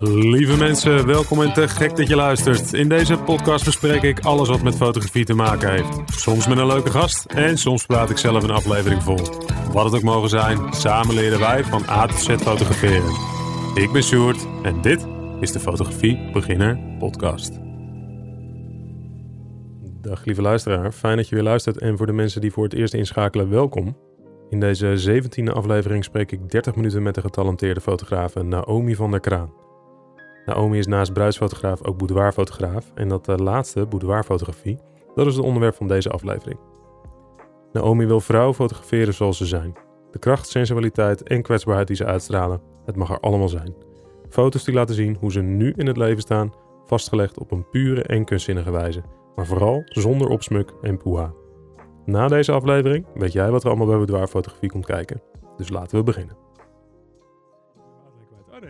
[0.00, 2.72] Lieve mensen, welkom en te gek dat je luistert.
[2.72, 6.00] In deze podcast bespreek ik alles wat met fotografie te maken heeft.
[6.06, 9.18] Soms met een leuke gast en soms praat ik zelf een aflevering vol.
[9.72, 13.12] Wat het ook mogen zijn, samen leren wij van A tot Z fotograferen.
[13.74, 15.06] Ik ben Sjoerd en dit
[15.40, 17.60] is de Fotografie Beginner Podcast.
[20.00, 22.74] Dag lieve luisteraar, fijn dat je weer luistert en voor de mensen die voor het
[22.74, 23.96] eerst inschakelen, welkom.
[24.50, 29.20] In deze 17e aflevering spreek ik 30 minuten met de getalenteerde fotografe Naomi van der
[29.20, 29.66] Kraan.
[30.48, 34.78] Naomi is naast bruidsfotograaf ook boudoirfotograaf en dat uh, laatste, boudoirfotografie,
[35.14, 36.58] dat is het onderwerp van deze aflevering.
[37.72, 39.76] Naomi wil vrouwen fotograferen zoals ze zijn.
[40.10, 43.74] De kracht, sensualiteit en kwetsbaarheid die ze uitstralen, het mag er allemaal zijn.
[44.28, 46.52] Foto's die laten zien hoe ze nu in het leven staan,
[46.86, 49.02] vastgelegd op een pure en kunstzinnige wijze,
[49.34, 51.32] maar vooral zonder opsmuk en poeha.
[52.04, 55.22] Na deze aflevering weet jij wat er allemaal bij boudoirfotografie komt kijken.
[55.56, 56.47] Dus laten we beginnen.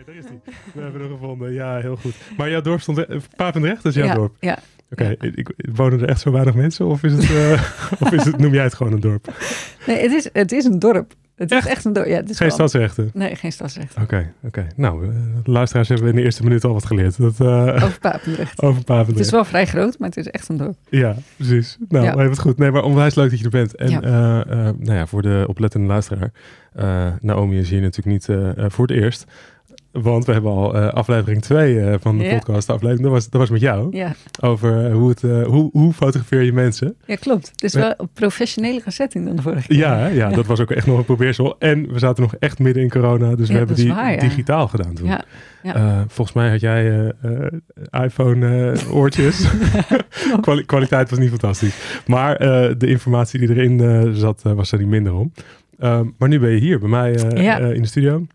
[0.09, 0.25] Daar is.
[0.73, 1.53] We hebben hem gevonden.
[1.53, 2.13] Ja, heel goed.
[2.37, 3.05] Maar jouw dorp stond...
[3.35, 4.35] Papendrecht is jouw ja, dorp?
[4.39, 4.57] Ja.
[4.91, 5.31] Oké, ja.
[5.73, 6.85] wonen er echt zo weinig mensen?
[6.85, 7.51] Of, is het, eh,
[8.01, 9.33] of is het, noem jij het gewoon een dorp?
[9.87, 11.13] Nee, het is, het is een dorp.
[11.35, 11.65] Het Echt?
[11.65, 12.07] is echt een dorp.
[12.07, 13.09] Ja, het is Geen stadsrechten?
[13.13, 13.95] Nee, geen stadsrecht.
[14.01, 14.67] Oké, oké.
[14.75, 15.11] Nou, eh,
[15.43, 17.17] de luisteraars hebben in de eerste minuut al wat geleerd.
[17.17, 17.47] Dat, eh,
[17.83, 18.61] Over Papendrecht.
[18.61, 19.25] over Het Papendrecht.
[19.25, 20.75] is wel vrij groot, maar het is echt een dorp.
[20.89, 21.77] Ja, precies.
[21.89, 22.11] Nou, Ja.
[22.11, 22.57] even het goed.
[22.57, 23.75] Nee, maar onwijs leuk dat je er bent.
[23.75, 24.01] En Ja.
[24.01, 24.47] eh, eh,
[24.77, 26.31] nou ja, voor de oplettende luisteraar.
[26.73, 29.25] eh, Naomi is hier natuurlijk niet eh, eh, voor het eerst.
[29.91, 32.33] Want we hebben al eh, aflevering 2 van de Ja.
[32.37, 32.69] podcast.
[32.69, 33.97] Aflevering, dat was, dat was met jou.
[33.97, 36.95] Ja, Over eh, hoe, het, eh, hoe, hoe fotografeer je mensen.
[37.05, 37.49] ja klopt.
[37.51, 37.79] Het is Ja.
[37.79, 39.77] wel een professionele setting dan de vorige keer.
[39.77, 41.55] Ja, ja, dat was ook echt nog een probeersel.
[41.59, 43.35] En we zaten nog echt midden in corona.
[43.35, 45.09] Dus we hebben die waar, digitaal gedaan toen.
[45.63, 49.47] Eh, volgens mij had jij eh, eh, iPhone eh, oortjes.
[50.41, 52.01] Kwali- kwaliteit was niet fantastisch.
[52.07, 55.31] Maar eh, de informatie die erin eh, zat, eh, was er niet minder om.
[55.79, 57.59] Ehm, maar nu ben je hier bij mij eh, Ja.
[57.59, 58.25] eh, in de studio.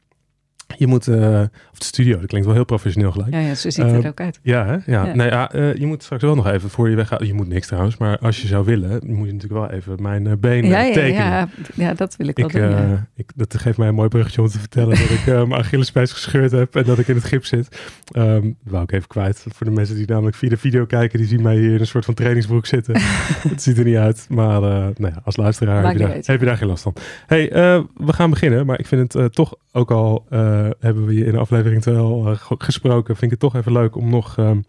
[0.78, 1.40] Je moet, eh,
[1.72, 3.32] of de studio, dat klinkt wel heel professioneel gelijk.
[3.32, 4.38] ja, ja, zo ziet het Eh, er ook uit.
[4.42, 4.72] Ja, hè?
[4.72, 5.06] Ja.
[5.06, 5.14] Ja.
[5.14, 7.26] Nee, ja, eh, je moet straks wel nog even voor je weggaat.
[7.26, 10.40] Je moet niks trouwens, maar als je zou willen, moet je natuurlijk wel even mijn
[10.40, 11.24] benen Ja, ja, tekenen.
[11.24, 12.62] ja, ja, dat wil ik wel Ik, doen.
[12.62, 13.06] eh, ja.
[13.16, 16.50] ik, dat geeft mij een mooi bruggetje om te vertellen dat ik mijn Achillespees gescheurd
[16.50, 17.80] heb en dat ik in het gips zit.
[18.12, 19.44] Dat wou ik even kwijt.
[19.54, 21.86] Voor de mensen die namelijk via de video kijken, die zien mij hier in een
[21.86, 22.94] soort van trainingsbroek zitten.
[23.52, 26.46] het ziet er niet uit, maar nou ja, als luisteraar heb je, daar, heb je
[26.46, 26.94] daar geen last van.
[27.26, 27.48] hey,
[27.94, 31.36] we gaan beginnen, maar ik vind het toch, ook al eh, hebben we je in
[31.36, 34.60] aflevering 2 al eh, ge- gesproken, vind ik het toch even leuk om nog ehm,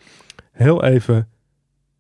[0.52, 1.28] heel even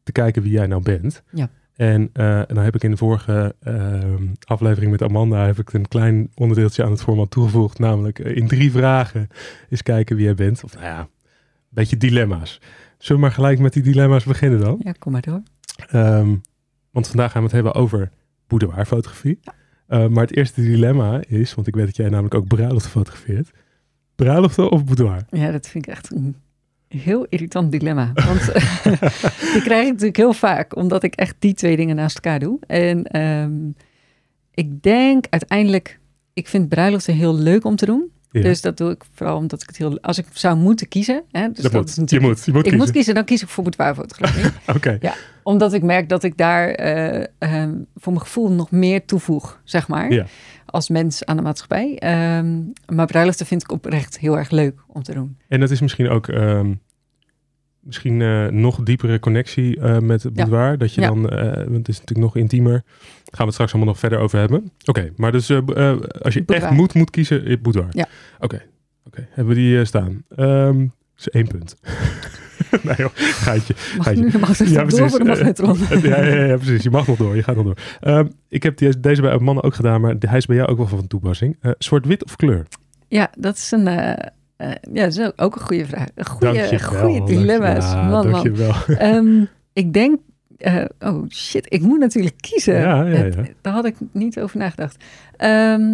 [0.04, 1.24] te kijken wie jij nou bent.
[1.32, 1.50] Ja.
[1.76, 5.74] En, eh, en dan heb ik in de vorige ehm, aflevering met Amanda heb ik
[5.74, 7.80] een klein onderdeeltje aan het format toegevoegd.
[7.80, 9.28] Namelijk in drie vragen
[9.70, 10.64] eens kijken wie jij bent.
[10.64, 11.08] Of nou ja, een
[11.70, 12.62] beetje dilemma's.
[12.98, 14.80] Zullen we maar gelijk met die dilemma's beginnen dan?
[14.84, 15.42] ja, kom maar door.
[15.90, 16.36] Ehm,
[16.92, 18.12] want vandaag gaan we het hebben over
[18.48, 19.40] boudoirfotografie.
[19.88, 23.52] Eh, maar het eerste dilemma is, want ik weet dat jij namelijk ook bruiloften fotografeert.
[24.16, 25.26] Bruiloften of boudoir?
[25.30, 26.36] Ja, dat vind ik echt een
[26.88, 28.12] heel irritant dilemma.
[28.14, 28.46] Want
[29.54, 32.60] die krijg ik natuurlijk heel vaak, omdat ik echt die twee dingen naast elkaar doe.
[32.68, 33.70] En ehm,
[34.54, 36.00] ik denk uiteindelijk,
[36.34, 38.12] ik vind bruiloften heel leuk om te doen.
[38.36, 40.00] Ja, Dus dat doe ik vooral omdat ik het heel...
[40.02, 41.24] Als ik zou moeten kiezen...
[41.32, 42.10] Hè, dus dat dat moet.
[42.10, 42.78] Je moet, je moet ik kiezen.
[42.78, 44.52] moet kiezen, dan kies ik voor boudoirfotografie.
[44.76, 45.00] Oké,
[45.44, 49.88] omdat ik merk dat ik daar eh, ehm, voor mijn gevoel nog meer toevoeg, zeg
[49.88, 50.12] maar.
[50.12, 50.26] Ja.
[50.66, 51.98] Als mens aan de maatschappij.
[51.98, 52.58] Ehm,
[52.96, 55.38] maar bruiloften vind ik oprecht heel erg leuk om te doen.
[55.48, 56.74] En dat is misschien ook ehm,
[57.80, 60.46] misschien eh, nog diepere connectie eh, met het Ja.
[60.48, 60.78] boudoir.
[60.78, 61.08] Dat je Ja.
[61.08, 62.72] dan, want het is natuurlijk nog intiemer.
[62.72, 62.84] Daar
[63.24, 64.72] gaan we het straks allemaal nog verder over hebben.
[64.86, 65.52] Oké, maar dus
[66.22, 67.88] als je echt moet, moet kiezen, boudoir.
[67.92, 68.08] Ja.
[68.40, 68.62] Oké,
[69.30, 70.24] hebben we die eh, staan.
[70.36, 70.78] Ehm
[71.16, 71.76] dat is één punt.
[72.84, 73.74] nee joh, geitje.
[73.98, 75.12] Mag Ga je- mag Ja, door precies.
[75.12, 76.84] voor de ja, ja, ja, precies.
[76.84, 77.36] Je mag nog door.
[77.36, 77.78] Je gaat nog door.
[78.00, 80.78] Ehm, ik heb die, deze bij mannen ook gedaan, maar hij is bij jou ook
[80.78, 81.58] wel van toepassing.
[81.62, 82.66] Eh, Zwart-wit of kleur?
[83.08, 83.88] Ja, dat is een...
[83.88, 84.28] eh,
[84.94, 86.08] ja, dat is ook- een goede vraag.
[86.16, 87.92] Een goede, goede dilemma's.
[87.92, 88.48] Ja, man, man.
[88.98, 90.20] Ehm, ik denk...
[91.00, 92.76] oh shit, ik moet natuurlijk kiezen.
[92.80, 93.32] Ja, ja, ja.
[93.62, 95.04] daar had ik niet over nagedacht.
[95.38, 95.92] Ehm,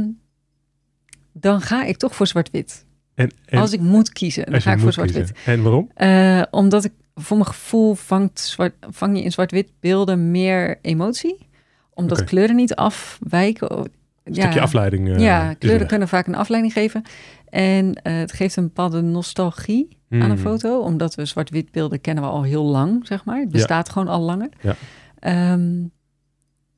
[1.33, 2.85] dan ga ik toch voor zwart-wit.
[3.15, 5.31] En, en Als ik moet kiezen, dan ga ik voor zwart-wit.
[5.45, 5.89] En waarom?
[5.93, 11.47] Eh, omdat ik voor mijn gevoel vangt zwart, vang je in zwart-wit beelden meer emotie.
[11.93, 13.71] Omdat kleuren niet afwijken.
[13.77, 13.85] Oh,
[14.23, 15.09] Een stukje afleiding.
[15.09, 17.01] eh, ja, kleuren kunnen vaak een afleiding geven.
[17.49, 20.37] En eh, het geeft een bepaalde nostalgie aan een Hmm.
[20.37, 20.79] foto.
[20.81, 23.39] Omdat we zwart-wit beelden kennen we al heel lang, zeg maar.
[23.39, 24.49] Het bestaat gewoon al langer.
[24.61, 24.75] Ja.
[25.19, 25.83] Ehm,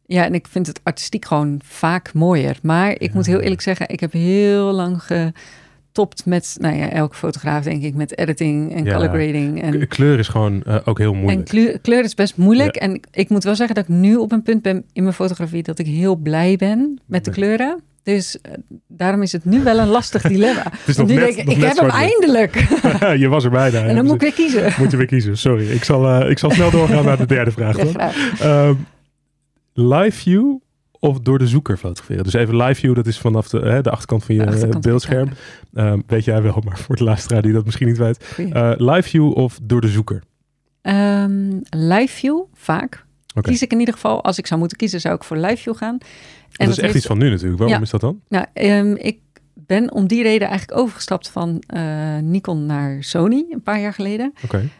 [0.06, 2.58] ja, en ik vind het artistiek gewoon vaak mooier.
[2.62, 3.10] Maar ik Ja.
[3.14, 7.84] moet heel eerlijk zeggen, ik heb heel lang getopt met, nou ja, elke fotograaf denk
[7.84, 8.94] ik, met editing en Ja.
[8.94, 9.62] color grading.
[9.62, 11.46] En, Kleur is gewoon eh, ook heel en moeilijk.
[11.48, 12.76] kleur, kleur is best moeilijk.
[12.76, 15.64] En ik, moet wel zeggen dat ik nu op een punt ben in mijn fotografie
[15.64, 17.82] dat ik heel blij ben met de kleuren.
[18.04, 18.54] Dus uh,
[18.88, 20.64] daarom is het nu wel een lastig dilemma.
[20.86, 22.56] nu net, denk ik, ik heb hem eindelijk.
[23.24, 23.82] je was er bijna.
[23.84, 24.74] en dan moet ik weer kiezen.
[24.78, 25.70] Moet je weer kiezen, sorry.
[25.72, 27.78] Ik zal, eh, ik zal snel doorgaan naar de derde vraag.
[28.40, 28.76] Ja,
[29.74, 30.56] live view
[31.00, 32.24] of door de zoeker fotograferen?
[32.24, 34.81] Dus even live view, dat is vanaf de, hè, de achterkant van je achterkant van
[34.81, 35.30] beeldscherm.
[35.74, 38.36] Ehm, weet jij wel, maar voor de luisteraar die dat misschien niet weet.
[38.52, 40.24] Eh, live view of door de zoeker?
[40.81, 43.06] Ehm, live view, vaak.
[43.42, 45.76] Kies ik in ieder geval, als ik zou moeten kiezen, zou ik voor live view
[45.76, 45.98] gaan.
[46.52, 47.58] Dat is echt iets van nu natuurlijk.
[47.58, 47.84] Waarom Ja.
[47.84, 48.22] is dat dan?
[48.30, 49.19] Nou, ehm, ik
[49.54, 54.34] ben om die reden eigenlijk overgestapt van eh, Nikon naar Sony een paar jaar geleden.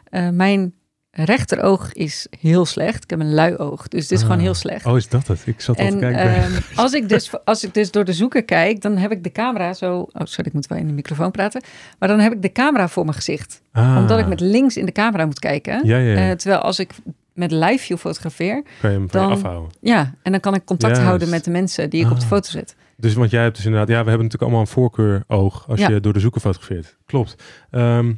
[0.04, 0.74] Eh, mijn
[1.15, 3.04] rechteroog is heel slecht.
[3.04, 4.25] Ik heb een lui oog, dus het is Ah.
[4.25, 4.86] gewoon heel slecht.
[4.86, 5.42] Oh, is dat het?
[5.45, 6.21] Ik zat al te En kijken.
[6.44, 9.31] ehm, als, ik dus, als ik dus door de zoeker kijk, dan heb ik de
[9.31, 9.95] camera zo...
[10.00, 11.62] Oh, sorry, ik moet wel in de microfoon praten.
[12.00, 13.62] Maar dan heb ik de camera voor mijn gezicht.
[13.71, 13.95] Ah.
[14.00, 15.86] Omdat ik met links in de camera moet kijken.
[15.88, 16.30] Ja, ja, ja.
[16.30, 16.92] Eh, terwijl als ik
[17.33, 19.71] met live view fotografeer, kan je hem van je dan- afhouden.
[19.81, 21.07] ja, en dan kan ik contact Juist.
[21.07, 22.27] houden met de mensen die ik op de Ah.
[22.30, 22.75] foto zet.
[22.98, 25.89] Dus want jij hebt dus inderdaad, ja, we hebben natuurlijk allemaal een voorkeuroog als Ja.
[25.89, 26.98] je door de zoeker fotografeert.
[27.06, 27.36] Klopt.
[27.71, 28.13] Ehm,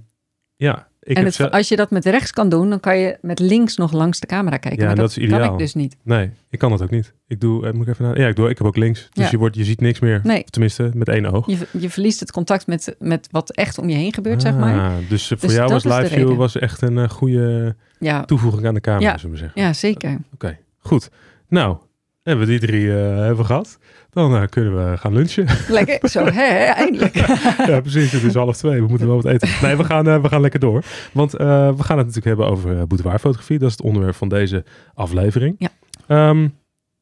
[0.55, 2.97] ja, ik en heb het, zelf- als je dat met rechts kan doen, dan kan
[2.97, 4.79] je met links nog langs de camera kijken.
[4.79, 5.39] Ja, maar dat dat, is ideaal.
[5.39, 5.95] kan ik dus niet.
[6.03, 7.13] Nee, ik kan dat ook niet.
[7.27, 9.09] Ik doe, eh, moet ik even naar, ja, ik doe, ik heb ook links.
[9.13, 9.31] Dus Ja.
[9.31, 10.19] je, wordt, je ziet niks meer.
[10.23, 10.43] Nee.
[10.43, 11.47] Tenminste, met één oog.
[11.47, 14.79] Je, je verliest het contact met, met wat echt om je heen gebeurt, zeg maar.
[14.79, 18.23] Ah, Dus eh, voor Dus jou was live view was echt een eh, goede Ja,
[18.25, 19.61] toevoeging aan de camera, zullen we zeggen.
[19.61, 20.17] ja zeker.
[20.33, 21.09] Oké, goed.
[21.49, 21.77] Nou,
[22.25, 23.77] hebben we die drie eh, hebben gehad.
[24.09, 25.47] Dan eh, kunnen we gaan lunchen.
[25.67, 27.15] Lekker, zo, hè, eindelijk.
[27.69, 28.11] ja, precies.
[28.11, 28.81] Het is half twee.
[28.81, 29.49] We moeten wel wat eten.
[29.61, 30.83] Nee, we gaan, eh, we gaan lekker door.
[31.13, 31.37] Want we
[31.77, 33.59] gaan het natuurlijk hebben over boudoirfotografie.
[33.59, 34.63] Dat is het onderwerp van deze
[34.93, 35.55] aflevering.
[35.57, 35.69] Ja.
[36.07, 36.47] Ehm,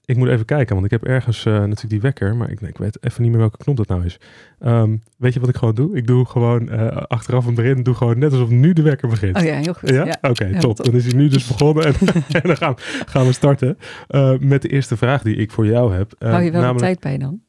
[0.06, 2.36] ik moet even kijken, want ik heb ergens eh, natuurlijk die wekker.
[2.36, 4.20] Maar ik, ik weet even niet meer welke knop dat nou is.
[4.60, 5.96] Ehm, weet je wat ik gewoon doe?
[5.98, 7.84] Ik doe gewoon eh, achteraf en erin.
[7.84, 9.38] Doe gewoon net alsof nu de wekker begint.
[9.38, 9.90] Oh ja, heel goed.
[9.90, 10.06] Ja?
[10.06, 10.18] Ja.
[10.22, 10.76] Oké, Ja, top.
[10.76, 10.86] top.
[10.86, 11.86] Dan is hij nu dus begonnen.
[11.86, 11.94] En,
[12.42, 12.74] en dan gaan,
[13.06, 13.78] gaan we starten
[14.08, 16.14] eh, met de eerste vraag die ik voor jou heb.
[16.20, 17.42] Hou je wel namelijk- de tijd bij dan?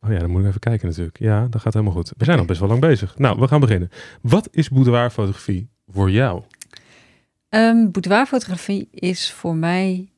[0.00, 1.18] Oh ja, dan moet ik even kijken natuurlijk.
[1.18, 2.12] Ja, dat gaat helemaal goed.
[2.16, 3.18] We zijn al best wel lang bezig.
[3.18, 3.88] Nou, we gaan beginnen.
[4.22, 6.42] Wat is boudoirfotografie voor jou?
[7.48, 10.08] Ehm boudoirfotografie is voor mij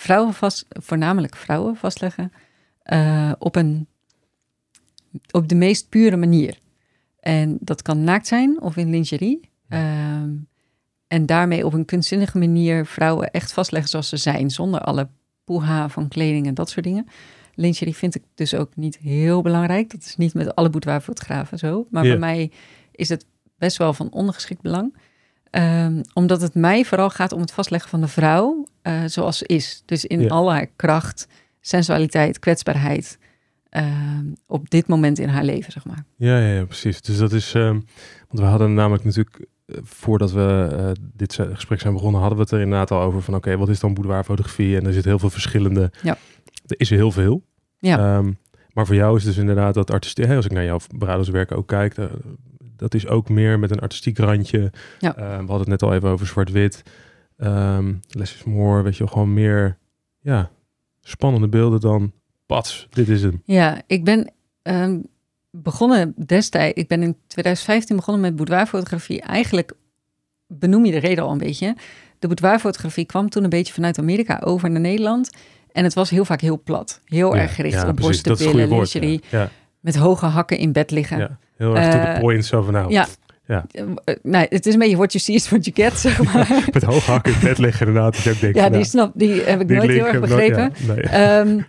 [0.00, 2.32] vrouwen vast, voornamelijk vrouwen vastleggen
[2.82, 3.86] eh, op, een,
[5.30, 6.58] op de meest pure manier.
[7.20, 9.50] En dat kan naakt zijn of in lingerie.
[9.68, 10.30] Ehm,
[11.06, 15.08] en daarmee op een kunstzinnige manier vrouwen echt vastleggen zoals ze zijn, zonder alle
[15.44, 17.06] poeha van kleding en dat soort dingen.
[17.54, 19.90] Lingerie vind ik dus ook niet heel belangrijk.
[19.90, 21.86] Dat is niet met alle boudoirfotografen zo.
[21.90, 22.10] Maar Ja.
[22.10, 22.50] bij mij
[22.92, 23.26] is het
[23.58, 24.94] best wel van ondergeschikt belang.
[25.50, 29.46] Ehm, omdat het mij vooral gaat om het vastleggen van de vrouw eh, zoals ze
[29.46, 29.82] is.
[29.86, 30.28] Dus in Ja.
[30.28, 31.26] al haar kracht,
[31.60, 33.18] sensualiteit, kwetsbaarheid.
[33.70, 36.04] ehm, op dit moment in haar leven, zeg maar.
[36.16, 37.00] Ja, ja, ja, precies.
[37.02, 37.54] Dus dat is...
[37.54, 37.72] ehm,
[38.28, 39.46] want we hadden namelijk natuurlijk...
[39.66, 42.20] eh, voordat we eh, dit gesprek zijn begonnen...
[42.20, 43.34] hadden we het er inderdaad al over van...
[43.34, 44.76] oké, wat is dan boudoirfotografie?
[44.76, 45.92] En er zit heel veel verschillende...
[46.02, 46.16] Ja.
[46.66, 47.42] Er is er heel veel.
[47.78, 48.22] Ja.
[48.72, 50.28] Maar voor jou is dus inderdaad dat artistiek...
[50.28, 51.94] Als ik naar jouw bruiderswerk ook kijk...
[52.80, 54.72] dat is ook meer met een artistiek randje.
[54.98, 55.16] Ja.
[55.16, 56.82] Eh, we hadden het net al even over zwart-wit.
[57.36, 59.78] Ehm less is more, weet je wel, gewoon meer...
[60.20, 60.50] Ja,
[61.00, 62.12] spannende beelden dan...
[62.46, 63.42] Pats, dit is hem.
[63.44, 64.32] Ja, ik ben
[64.62, 64.98] ehm,
[65.50, 69.20] begonnen destijds, ik ben in 2015 begonnen met boudoirfotografie.
[69.20, 69.72] Eigenlijk
[70.46, 71.76] benoem je de reden al een beetje.
[72.18, 75.30] De boudoirfotografie kwam toen een beetje vanuit Amerika over naar Nederland.
[75.72, 77.00] En het was heel vaak heel plat.
[77.04, 78.22] Heel Ja, erg gericht ja, op precies.
[78.22, 79.20] borsten, billen, lingerie.
[79.30, 79.50] Ja,
[79.80, 81.38] Met hoge hakken in bed liggen.
[81.60, 82.44] Heel erg to the Eh, point.
[82.44, 83.06] Zo van nou, ja.
[83.46, 83.64] Ja.
[83.72, 83.84] Eh,
[84.22, 86.64] nee, het is een beetje what you see is what you get, zeg maar.
[86.72, 88.12] met hoge hakken in bed liggen inderdaad.
[88.14, 90.14] Dat je ook denkt, ja, die, nou, snap, die heb ik die nooit heel erg
[90.14, 90.72] ik nooit- begrepen.
[90.86, 91.02] ja, nee.
[91.02, 91.60] Ehm,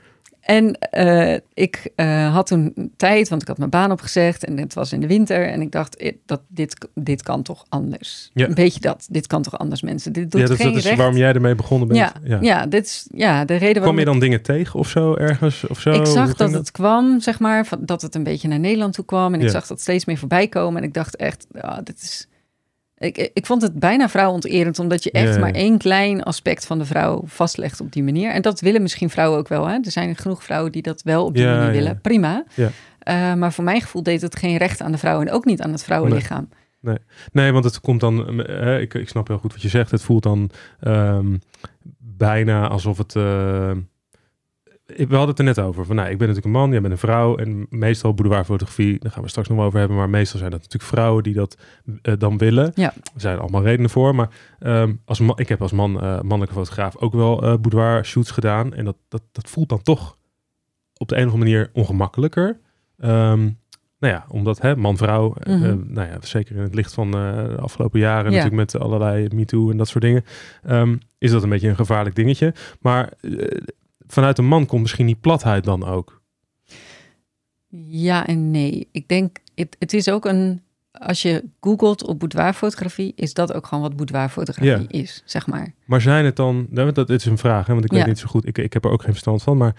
[0.42, 4.74] en eh, ik eh, had toen tijd, want ik had mijn baan opgezegd en het
[4.74, 5.48] was in de winter.
[5.48, 8.32] En ik dacht, eh, dat, dit, dit kan toch anders.
[8.34, 8.48] Ja.
[8.48, 9.08] Een beetje dat.
[9.10, 10.14] Dit kan toch anders, mensen.
[10.14, 10.98] Dit doet ja, dat, geen dat is recht.
[10.98, 12.00] waarom jij ermee begonnen bent.
[12.00, 12.38] ja, ja.
[12.42, 12.66] ja.
[12.66, 15.68] dit is ja, de reden Kwam waarom je dan dingen tegen of zo ergens?
[15.68, 15.92] Of zo?
[15.92, 19.06] ik zag dat het kwam, zeg maar, van, dat het een beetje naar Nederland toe
[19.06, 19.34] kwam.
[19.34, 20.82] En ik zag dat steeds meer voorbij komen.
[20.82, 22.28] En ik dacht echt, ja, dit is...
[23.01, 26.86] Ik, ik vond het bijna vrouwonterend, omdat je echt maar één klein aspect van de
[26.86, 28.31] vrouw vastlegt op die manier.
[28.31, 29.67] En dat willen misschien vrouwen ook wel.
[29.67, 29.74] Hè?
[29.74, 32.01] Er zijn genoeg vrouwen die dat wel op die manier willen.
[32.01, 32.43] Prima.
[32.53, 32.70] Ja.
[33.00, 35.62] Eh, maar voor mijn gevoel deed het geen recht aan de vrouw en ook niet
[35.62, 36.50] aan het vrouwenlichaam.
[37.31, 38.43] Nee, want het komt dan...
[38.43, 39.91] eh, ik, ik snap heel goed wat je zegt.
[39.91, 41.38] Het voelt dan ehm,
[41.98, 43.15] bijna alsof het...
[43.15, 43.72] eh,
[44.98, 45.86] we hadden het er net over.
[45.86, 47.38] Van, nou, ik ben natuurlijk een man, jij bent een vrouw.
[47.38, 49.98] En meestal boudoirfotografie, daar gaan we straks nog over hebben.
[49.98, 51.58] Maar meestal zijn dat natuurlijk vrouwen die dat
[52.02, 52.72] eh, dan willen.
[52.76, 52.94] Ja.
[52.94, 54.16] Er zijn allemaal redenen voor.
[54.16, 54.30] Maar
[54.60, 58.32] ehm, als man, ik heb als man, eh, mannelijke fotograaf ook wel eh boudoir shoots
[58.32, 58.74] gedaan.
[58.74, 60.18] En dat, dat, dat voelt dan toch
[60.98, 62.60] op de een of andere manier ongemakkelijker.
[63.00, 63.40] Ehm,
[64.00, 65.78] nou ja, omdat hè, man-vrouw, Mhm.
[65.88, 68.38] nou ja, zeker in het licht van de afgelopen jaren, Ja.
[68.44, 70.26] natuurlijk met allerlei MeToo en dat soort dingen,
[70.64, 72.54] ehm, is dat een beetje een gevaarlijk dingetje.
[72.80, 73.14] Maar
[74.12, 76.22] vanuit een man komt misschien die platheid dan ook.
[77.88, 78.88] Ja en nee.
[78.91, 80.62] Ik denk, het, het is ook een...
[80.91, 85.74] Als je googelt op boudoirfotografie, is dat ook gewoon wat boudoirfotografie is, zeg maar.
[85.86, 88.08] Maar zijn het dan, nou, dat is een vraag, hè, want ik weet Ja.
[88.08, 89.75] niet zo goed, ik, ik heb er ook geen verstand van, maar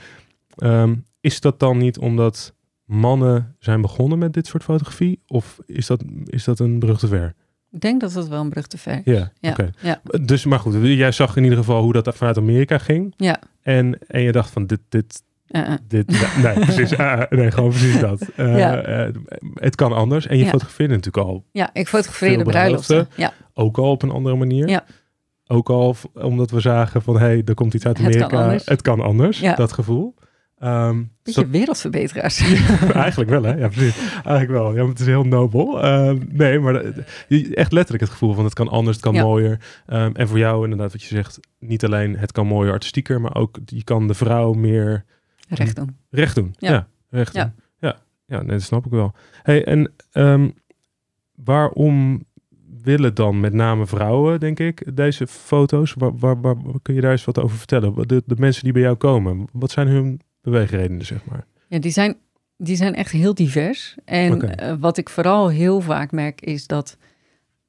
[0.56, 5.20] ehm, is dat dan niet omdat mannen zijn begonnen met dit soort fotografie?
[5.26, 7.34] Of is dat, is dat een brug te ver?
[7.72, 9.12] Ik denk dat dat wel een brug te ver is.
[9.14, 9.70] Ja, Ja, oké.
[9.80, 10.00] ja.
[10.22, 13.14] Dus, maar goed, jij zag in ieder geval hoe dat vanuit Amerika ging.
[13.16, 13.38] Ja.
[13.62, 15.78] En, en je dacht van, dit, dit, Eh, eh.
[15.88, 16.10] dit,
[16.42, 18.20] nee, precies, ah, nee, gewoon precies dat.
[18.36, 18.82] Eh, Ja.
[18.82, 19.14] eh,
[19.54, 20.26] het kan anders.
[20.26, 20.50] En je Ja.
[20.50, 23.08] fotografeerde natuurlijk al, Ja, ik fotografeerde bruiloften.
[23.16, 24.68] Ja, ook al op een andere manier.
[24.68, 24.84] Ja.
[25.46, 28.42] Ook al omdat we zagen van, hé, hey, er komt iets uit Het kan Amerika.
[28.42, 28.66] anders.
[28.66, 29.54] Het kan anders, Ja.
[29.54, 30.14] dat gevoel.
[30.62, 32.38] Ehm, beetje wereldverbeteraars.
[32.94, 33.52] Eigenlijk wel, hè?
[33.54, 33.96] Ja, precies.
[34.14, 34.74] Eigenlijk wel.
[34.74, 35.82] Ja, het is heel nobel.
[35.82, 36.74] Ehm, nee, maar
[37.52, 39.22] echt letterlijk het gevoel van het kan anders, het kan Ja.
[39.22, 39.60] mooier.
[39.86, 43.34] Ehm, en voor jou inderdaad wat je zegt, niet alleen het kan mooier artistieker, maar
[43.34, 45.04] ook je kan de vrouw meer
[45.48, 45.96] Recht doen.
[46.10, 46.54] recht doen.
[46.58, 46.86] Ja, Ja.
[47.10, 47.52] recht doen.
[47.78, 47.96] Ja.
[48.26, 49.14] Ja, nee, dat snap ik wel.
[49.42, 49.92] Hey, en
[51.34, 52.24] waarom
[52.82, 55.94] willen dan met name vrouwen, denk ik, deze foto's?
[55.98, 58.08] Waar, waar, waar, kun je daar eens wat over vertellen?
[58.08, 61.44] De, de mensen die bij jou komen, wat zijn hun beweegredenen, zeg maar?
[61.68, 62.16] Ja, die zijn,
[62.56, 63.96] die zijn echt heel divers.
[64.04, 66.96] En eh, wat ik vooral heel vaak merk is dat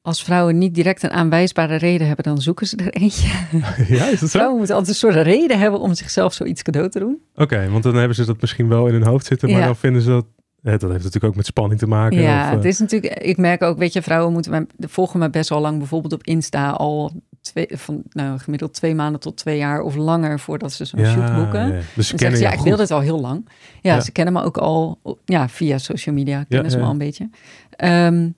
[0.01, 3.27] als vrouwen niet direct een aanwijsbare reden hebben, dan zoeken ze er eentje.
[3.98, 4.27] ja, is dat zo?
[4.27, 7.22] Vrouwen moeten altijd een soort reden hebben om zichzelf zoiets cadeau te doen.
[7.36, 9.65] Oké, want dan hebben ze dat misschien wel in hun hoofd zitten, maar Ja.
[9.65, 10.25] dan vinden ze dat...
[10.62, 12.22] Dat heeft natuurlijk ook met spanning te maken.
[12.22, 15.20] ja, of, eh, het is natuurlijk, ik merk ook, weet je, vrouwen moeten mij, volgen
[15.20, 19.38] me best wel lang, bijvoorbeeld op Insta, al twee, van nou, gemiddeld twee maanden tot
[19.38, 21.74] twee jaar of langer voordat ze zo'n shoot boeken.
[21.74, 21.82] ja.
[21.96, 23.48] Dus ze kennen ze, ja, ik wil dit al heel lang.
[23.82, 24.02] Ja, Ja.
[24.02, 27.30] ze kennen me ook al ja, via social media, kennen ze me al een beetje.
[27.70, 28.30] Ehm,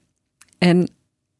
[0.57, 0.89] en,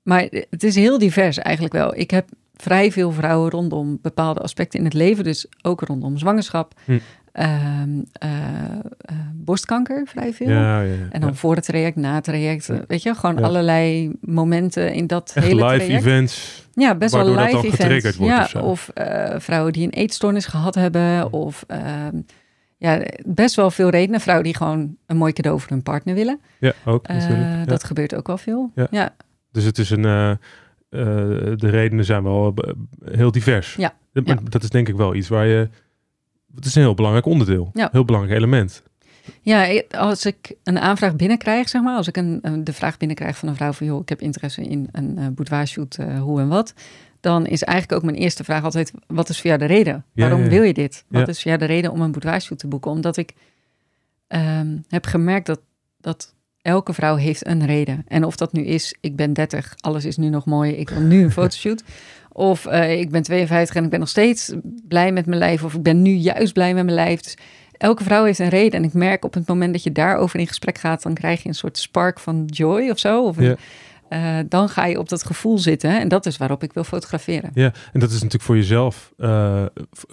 [0.01, 1.95] maar het is heel divers eigenlijk wel.
[1.97, 6.73] Ik heb vrij veel vrouwen rondom bepaalde aspecten in het leven, dus ook rondom zwangerschap,
[6.85, 6.99] Hm.
[7.35, 8.29] Ehm, eh,
[8.97, 10.49] eh, borstkanker, vrij veel.
[10.49, 11.07] Ja, ja, ja.
[11.09, 15.31] En dan voor het traject, na het traject, weet je, gewoon allerlei momenten in dat
[15.35, 16.05] Echt hele live traject.
[16.05, 16.63] events.
[16.73, 18.17] Ja, best wel live events.
[18.17, 21.33] wordt ja, of eh, vrouwen die een eetstoornis gehad hebben.
[21.33, 22.21] Of ehm,
[22.77, 24.19] ja, best wel veel redenen.
[24.21, 26.39] Vrouwen die gewoon een mooi cadeau voor hun partner willen.
[26.59, 27.07] Ja, ook.
[27.07, 27.65] Ja.
[27.65, 28.71] Dat gebeurt ook wel veel.
[28.75, 28.87] Ja.
[28.91, 29.15] Ja,
[29.51, 30.01] Dus het is een...
[31.55, 32.53] de redenen zijn wel
[33.11, 33.75] heel divers.
[33.75, 34.41] Ja, Dat- maar ja.
[34.49, 35.69] Dat is denk ik wel iets waar je...
[36.55, 37.69] Het is een heel belangrijk onderdeel.
[37.73, 37.89] Ja.
[37.91, 38.83] Heel belangrijk element.
[39.41, 41.95] ja, als ik een aanvraag binnenkrijg, zeg maar.
[41.97, 43.87] Als ik een, de vraag binnenkrijg van een vrouw van...
[43.87, 46.73] joh, ik heb interesse in een uh, boudoirshoot, eh, hoe en wat.
[47.19, 48.91] Dan is eigenlijk ook mijn eerste vraag altijd...
[49.07, 50.05] wat is voor jou de reden?
[50.13, 51.05] Ja, Waarom ja, wil je dit?
[51.07, 51.27] Wat Ja.
[51.27, 52.91] is voor jou de reden om een boudoirshoot te boeken?
[52.91, 53.33] Omdat ik
[54.27, 55.59] ehm, heb gemerkt dat,
[56.01, 56.33] dat
[56.65, 58.03] elke vrouw heeft een reden.
[58.07, 61.01] En of dat nu is, ik ben 30, alles is nu nog mooi, ik wil
[61.01, 61.83] nu een fotoshoot.
[62.31, 64.53] Of eh, ik ben 52 en ik ben nog steeds
[64.87, 65.63] blij met mijn lijf.
[65.63, 67.21] Of ik ben nu juist blij met mijn lijf.
[67.21, 67.37] Dus
[67.77, 68.79] elke vrouw heeft een reden.
[68.79, 71.49] En ik merk op het moment dat je daarover in gesprek gaat, dan krijg je
[71.49, 73.23] een soort spark van joy of zo.
[73.25, 73.55] Of een- Ja.
[74.09, 75.99] eh, dan ga je op dat gevoel zitten.
[75.99, 77.51] En dat is waarop ik wil fotograferen.
[77.53, 79.65] Ja, en dat is natuurlijk voor jezelf eh,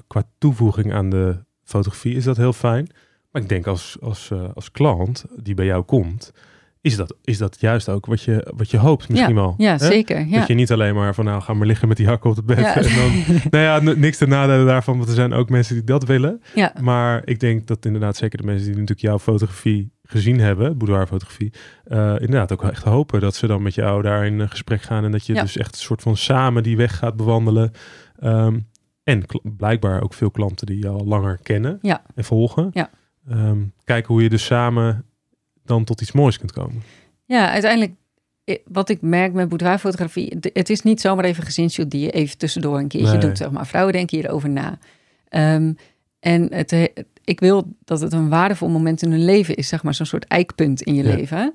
[0.06, 2.88] qua toevoeging aan de fotografie is dat heel fijn.
[3.32, 6.32] Maar ik denk als, als, eh, als klant die bij jou komt,
[6.80, 9.54] is dat, is dat juist ook wat je, wat je hoopt misschien wel.
[9.58, 9.86] Ja, hè?
[9.86, 10.26] zeker.
[10.26, 10.38] Ja.
[10.38, 12.46] Dat je niet alleen maar van nou ga maar liggen met die hakken op het
[12.46, 12.58] bed.
[12.58, 12.76] Ja.
[12.76, 13.12] En dan,
[13.60, 16.42] nou ja, niks te nadelen daarvan, want er zijn ook mensen die dat willen.
[16.54, 16.72] ja.
[16.80, 21.52] Maar ik denk dat inderdaad zeker de mensen die natuurlijk jouw fotografie gezien hebben, boudoirfotografie,
[21.84, 25.10] eh inderdaad ook echt hopen dat ze dan met jou daar in gesprek gaan en
[25.12, 25.42] dat je Ja.
[25.42, 27.70] dus echt een soort van samen die weg gaat bewandelen.
[28.18, 28.58] Ehm,
[29.04, 32.02] en blijkbaar ook veel klanten die je al langer kennen Ja.
[32.14, 32.70] en volgen.
[32.72, 32.90] Ja.
[33.28, 35.04] Ehm, kijken hoe je dus samen
[35.64, 36.82] dan tot iets moois kunt komen.
[37.24, 37.92] Ja, uiteindelijk,
[38.44, 42.38] eh, wat ik merk met boudoirfotografie, het is niet zomaar even gezinsshoot die je even
[42.38, 43.20] tussendoor een keertje Nee.
[43.20, 43.66] doet, zeg maar.
[43.66, 44.78] Vrouwen denken hierover na.
[45.28, 45.72] Ehm,
[46.20, 46.92] en het, he-
[47.24, 50.24] ik wil dat het een waardevol moment in hun leven is, zeg maar, zo'n soort
[50.26, 51.14] eikpunt in je Ja.
[51.16, 51.54] leven.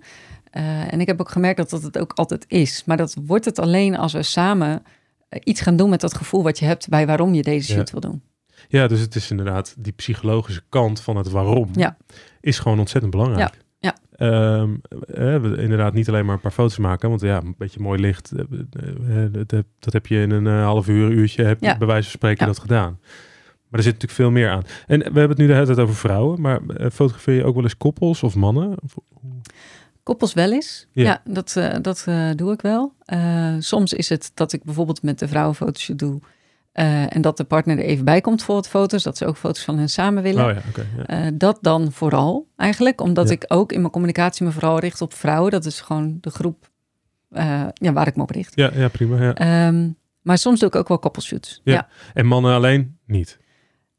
[0.52, 2.84] Eh, en ik heb ook gemerkt dat dat het ook altijd is.
[2.86, 4.84] Maar dat wordt het alleen als we samen
[5.30, 7.78] eh, iets gaan doen met dat gevoel wat je hebt bij waarom je deze Ja.
[7.78, 8.22] shoot wil doen.
[8.68, 11.98] Ja, dus het is inderdaad die psychologische kant van het waarom Ja.
[12.42, 13.58] is gewoon ontzettend belangrijk.
[13.80, 14.74] Ja, Ehm,
[15.08, 18.00] eh, we- inderdaad, niet alleen maar een paar foto's maken, want ja, een beetje mooi
[18.02, 18.40] licht, eh,
[19.24, 21.78] eh, dat, heb- dat heb je in een half uur, uurtje, heb je Ja.
[21.78, 22.52] bij wijze van spreken Ja.
[22.52, 23.00] dat gedaan.
[23.70, 24.64] Maar er zit natuurlijk veel meer aan.
[24.88, 26.60] En we hebben het nu de hele tijd over vrouwen, maar
[26.92, 28.76] fotografeer je ook wel eens koppels of mannen?
[28.84, 28.96] Of-
[30.04, 30.88] Koppels wel eens.
[30.92, 31.04] Ja.
[31.04, 32.94] Ja, dat, dat doe ik wel.
[33.60, 36.20] Soms is het dat ik bijvoorbeeld met de vrouw een fotoshoot doe.
[36.78, 39.04] Eh, en dat de partner er even bij komt voor het foto's.
[39.04, 40.46] Dat ze ook foto's van hen samen willen.
[40.46, 41.06] Oh ja.
[41.06, 43.02] Eh, dat dan vooral eigenlijk.
[43.02, 43.34] Omdat Ja.
[43.34, 45.52] ik ook in mijn communicatie me vooral richt op vrouwen.
[45.52, 46.70] Dat is gewoon de groep
[47.32, 48.56] eh, ja, waar ik me op richt.
[48.56, 49.24] ja, ja, prima.
[49.24, 49.34] Ja.
[49.36, 49.90] Ehm,
[50.22, 51.62] maar soms doe ik ook wel koppelshoots.
[51.64, 51.74] Ja.
[51.74, 51.88] Ja.
[52.14, 53.40] En mannen alleen niet?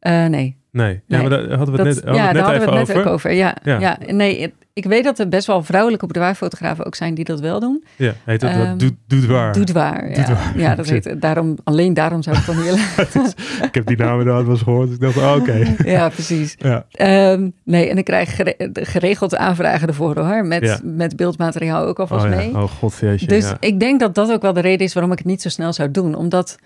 [0.01, 0.57] Nee.
[0.73, 1.03] Nee.
[1.07, 1.29] Ja, Nee.
[1.29, 3.07] maar daar hadden we het Dat- net, ja, daar hadden we het net over.
[3.07, 3.33] ook over.
[3.33, 3.79] Ja, Ja.
[3.81, 3.99] ja.
[4.07, 7.85] nee, ik weet dat er best wel vrouwelijke boudoirfotografen ook zijn die dat wel doen.
[7.97, 9.53] Ja, heet dat, Ehm, doet, doet waar.
[9.53, 10.07] Doet waar.
[10.07, 10.35] Doet ja.
[10.35, 10.59] waar.
[10.59, 12.81] ja, dat heet, daarom, alleen daarom zou ik dan willen.
[13.69, 14.87] ik heb die naam inderdaad wel eens gehoord.
[14.87, 15.75] dus Ik dacht, oh, oké.
[15.91, 16.55] ja, precies.
[16.59, 20.45] Ja, Ehm, nee, en ik krijg gere- geregeld aanvragen ervoor hoor.
[20.47, 20.79] Met, Ja.
[20.83, 22.51] met beeldmateriaal ook alvast oh, mee.
[22.57, 23.27] oh god, jeetje.
[23.27, 25.49] Dus ik denk dat dat ook wel de reden is waarom ik het niet zo
[25.49, 26.15] snel zou doen.
[26.15, 26.57] Omdat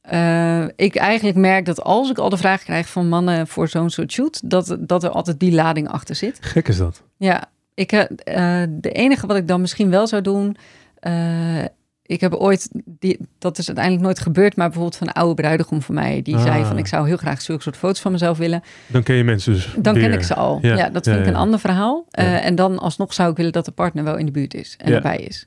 [0.00, 3.90] eh, ik eigenlijk merk dat als ik al de vraag krijg van mannen voor zo'n
[3.90, 6.38] soort shoot, dat, dat er altijd die lading achter zit.
[6.40, 7.02] Gek is dat.
[7.16, 7.44] Ja,
[7.76, 10.56] ik, eh, de enige wat ik dan misschien wel zou doen.
[11.00, 11.64] eh,
[12.08, 15.82] ik heb ooit, die, dat is uiteindelijk nooit gebeurd, maar bijvoorbeeld van een oude bruidegom
[15.82, 16.42] van mij, die Ah.
[16.42, 18.62] zei van ik zou heel graag zulke soort foto's van mezelf willen.
[18.86, 20.02] Dan ken je mensen dus Dan weer.
[20.02, 20.58] ken ik ze al.
[20.62, 21.36] Ja, Ja, dat ja, vind ik ja.
[21.36, 22.06] een ander verhaal.
[22.10, 22.22] Ja.
[22.22, 24.74] Eh, en dan alsnog zou ik willen dat de partner wel in de buurt is
[24.78, 24.96] en Ja.
[24.96, 25.46] erbij is.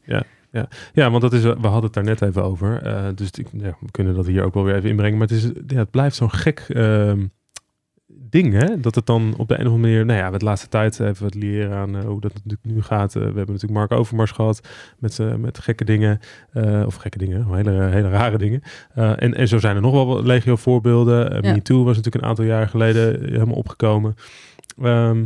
[0.94, 2.82] Ja, want dat is, we hadden het daar net even over.
[3.16, 5.18] dus ik, ja, we kunnen dat hier ook wel weer even inbrengen.
[5.18, 7.26] Maar het, is, ja, het blijft zo'n gek ehm,
[8.30, 8.80] ding, hè?
[8.80, 10.06] Dat het dan op de een of andere manier...
[10.06, 12.82] Nou ja, we de laatste tijd even wat leren aan eh, hoe dat natuurlijk nu
[12.82, 13.08] gaat.
[13.16, 14.68] Eh, we hebben natuurlijk Mark Overmars gehad
[15.00, 16.20] met, z'n- met gekke dingen.
[16.54, 18.62] eh, of gekke dingen, hele, hele rare dingen.
[18.94, 21.42] Eh, en, en zo zijn er nog wel legio voorbeelden.
[21.44, 21.54] Ja.
[21.54, 24.16] Me Too was natuurlijk een aantal jaren geleden helemaal opgekomen.
[24.82, 25.26] Ehm,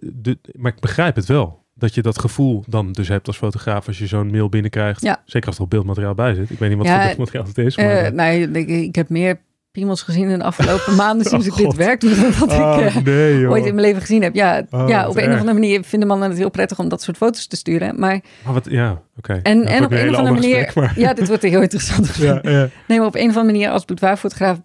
[0.00, 1.64] de, maar ik begrijp het wel.
[1.78, 5.02] Dat je dat gevoel dan dus hebt als fotograaf als je zo'n mail binnenkrijgt.
[5.02, 5.22] Ja.
[5.24, 6.50] Zeker als er al beeldmateriaal bij zit.
[6.50, 7.76] Ik weet niet wat Ja, voor beeldmateriaal het is.
[7.76, 9.40] Maar, Eh, eh, ik heb meer
[9.76, 12.96] piemels gezien in de afgelopen maanden sinds Oh, ik dit werk doe dat ik eh,
[12.96, 13.50] nee, joh.
[13.50, 14.34] ooit in mijn leven gezien heb.
[14.34, 15.32] Ja, Oh, ja op een erg.
[15.32, 18.00] of andere manier vinden mannen het heel prettig om dat soort foto's te sturen.
[18.00, 19.40] Maar, Maar wat, ja, oké.
[19.42, 20.54] en, het en op een een of andere manier...
[20.64, 22.68] gesprek, maar- Ja, dit wordt heel interessant ja, ja.
[22.88, 24.58] Nee, maar op een of andere manier als boudoirfotograaf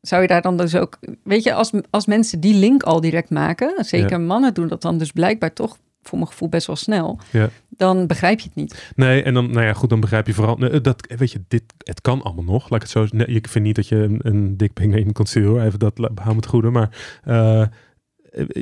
[0.00, 0.98] zou je daar dan dus ook...
[1.24, 4.98] Weet je, als, als mensen die link al direct maken, zeker mannen doen dat dan
[4.98, 5.76] dus blijkbaar toch
[6.08, 7.48] voor mijn gevoel best wel snel, Ja.
[7.68, 8.92] dan begrijp je het niet.
[8.96, 11.62] Nee, en dan, nou ja, goed, dan begrijp je vooral, nee, dat, weet je, dit,
[11.78, 12.62] het kan allemaal nog.
[12.70, 15.16] Laat ik het zo, nee, ik vind niet dat je een, een dikping naar iemand
[15.16, 17.64] kan sturen, even dat, hou het goede, maar eh,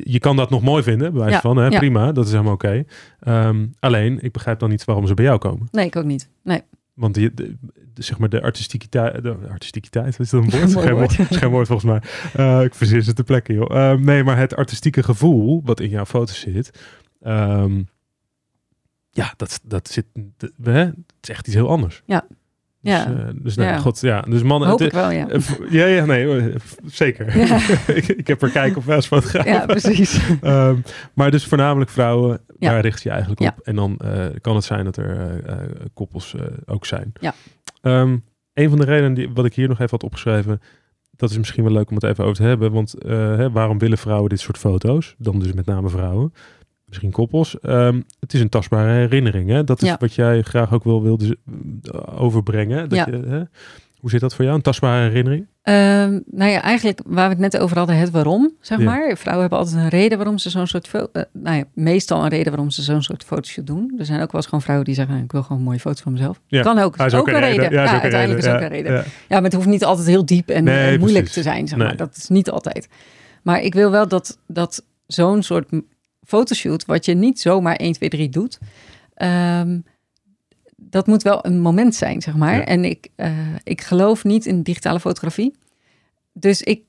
[0.03, 1.79] je kan dat nog mooi vinden, bij wijze Ja, van, hè, ja.
[1.79, 2.85] prima, dat is helemaal oké.
[3.21, 5.69] Ehm, alleen, ik begrijp dan niet waarom ze bij jou komen.
[5.71, 6.29] Nee, ik ook niet.
[6.43, 6.61] Nee.
[6.95, 7.57] Want die, de,
[7.95, 10.73] de- zeg maar de artistiekiteit, de artistiekiteit, is dat een woord?
[10.87, 11.13] Geen, woord.
[11.13, 12.01] geen woord volgens mij.
[12.35, 13.77] Eh, ik verzin ze ter plekke, joh.
[13.93, 16.71] Eh, nee, maar het artistieke gevoel wat in jouw foto's zit,
[17.23, 17.83] ehm,
[19.11, 20.07] ja, dat, dat zit,
[20.63, 22.03] hè, het is echt iets heel anders.
[22.07, 22.27] Ja.
[22.81, 23.07] Dus, Ja.
[23.17, 23.79] eh, dus nee, Ja.
[23.79, 24.21] god, ja.
[24.21, 25.29] Dus mannen, Hoop ik wel, ja.
[25.29, 26.53] eh, ja, ja, nee,
[26.85, 27.39] zeker.
[27.39, 27.57] Ja.
[27.95, 29.45] ik, ik heb er kijk op als fotograaf.
[29.45, 30.21] Ja, precies.
[30.41, 30.77] Ehm,
[31.15, 32.71] maar dus voornamelijk vrouwen, Ja.
[32.71, 33.55] daar richt je eigenlijk Ja.
[33.59, 33.65] op.
[33.67, 35.43] En dan eh, kan het zijn dat er
[35.95, 36.35] koppels
[36.67, 37.13] ook zijn.
[37.21, 37.35] Ja.
[37.83, 38.17] Ehm,
[38.53, 40.61] een van de redenen die, wat ik hier nog even had opgeschreven,
[41.11, 42.73] dat is misschien wel leuk om het even over te hebben.
[42.73, 45.15] Want hè, waarom willen vrouwen dit soort foto's?
[45.19, 46.33] Dan dus met name vrouwen.
[46.93, 47.61] Misschien koppels.
[47.61, 49.49] Ehm, het is een tastbare herinnering.
[49.51, 49.65] Hè?
[49.65, 49.97] Dat is Ja.
[49.99, 51.37] wat jij graag ook wel wilde
[52.17, 52.89] overbrengen.
[52.89, 53.07] Dat Ja.
[53.11, 53.43] je, hè?
[54.01, 54.57] Hoe zit dat voor jou?
[54.57, 55.47] Een tastbare herinnering?
[55.63, 58.85] Ehm, nou ja, eigenlijk waar we het net over hadden, het waarom, zeg Ja.
[58.85, 59.17] maar.
[59.17, 60.91] Vrouwen hebben altijd een reden waarom ze zo'n soort...
[60.93, 63.95] eh, nou ja, meestal een reden waarom ze zo'n soort fotoshoot doen.
[63.99, 66.03] Er zijn ook wel eens gewoon vrouwen die zeggen, ik wil gewoon een mooie foto
[66.03, 66.41] van mezelf.
[66.47, 66.63] Ja.
[66.63, 67.71] Kan ook, is ook, een reden.
[67.73, 68.93] Ja, is ook een uiteindelijk is ook een reden.
[68.95, 69.05] ja.
[69.29, 71.43] Maar het hoeft niet altijd heel diep en, Nee, en moeilijk precies.
[71.43, 71.87] te zijn, zeg Nee.
[71.87, 71.97] maar.
[71.97, 72.89] Dat is niet altijd.
[73.43, 75.69] Maar ik wil wel dat, dat zo'n soort
[76.37, 78.59] fotoshoot, wat je niet zomaar 1, 2, 3 doet,
[79.15, 79.79] ehm,
[80.77, 82.57] dat moet wel een moment zijn, zeg maar.
[82.57, 82.65] Ja.
[82.65, 83.31] En ik, eh,
[83.63, 85.55] ik geloof niet in digitale fotografie.
[86.33, 86.81] Dus ik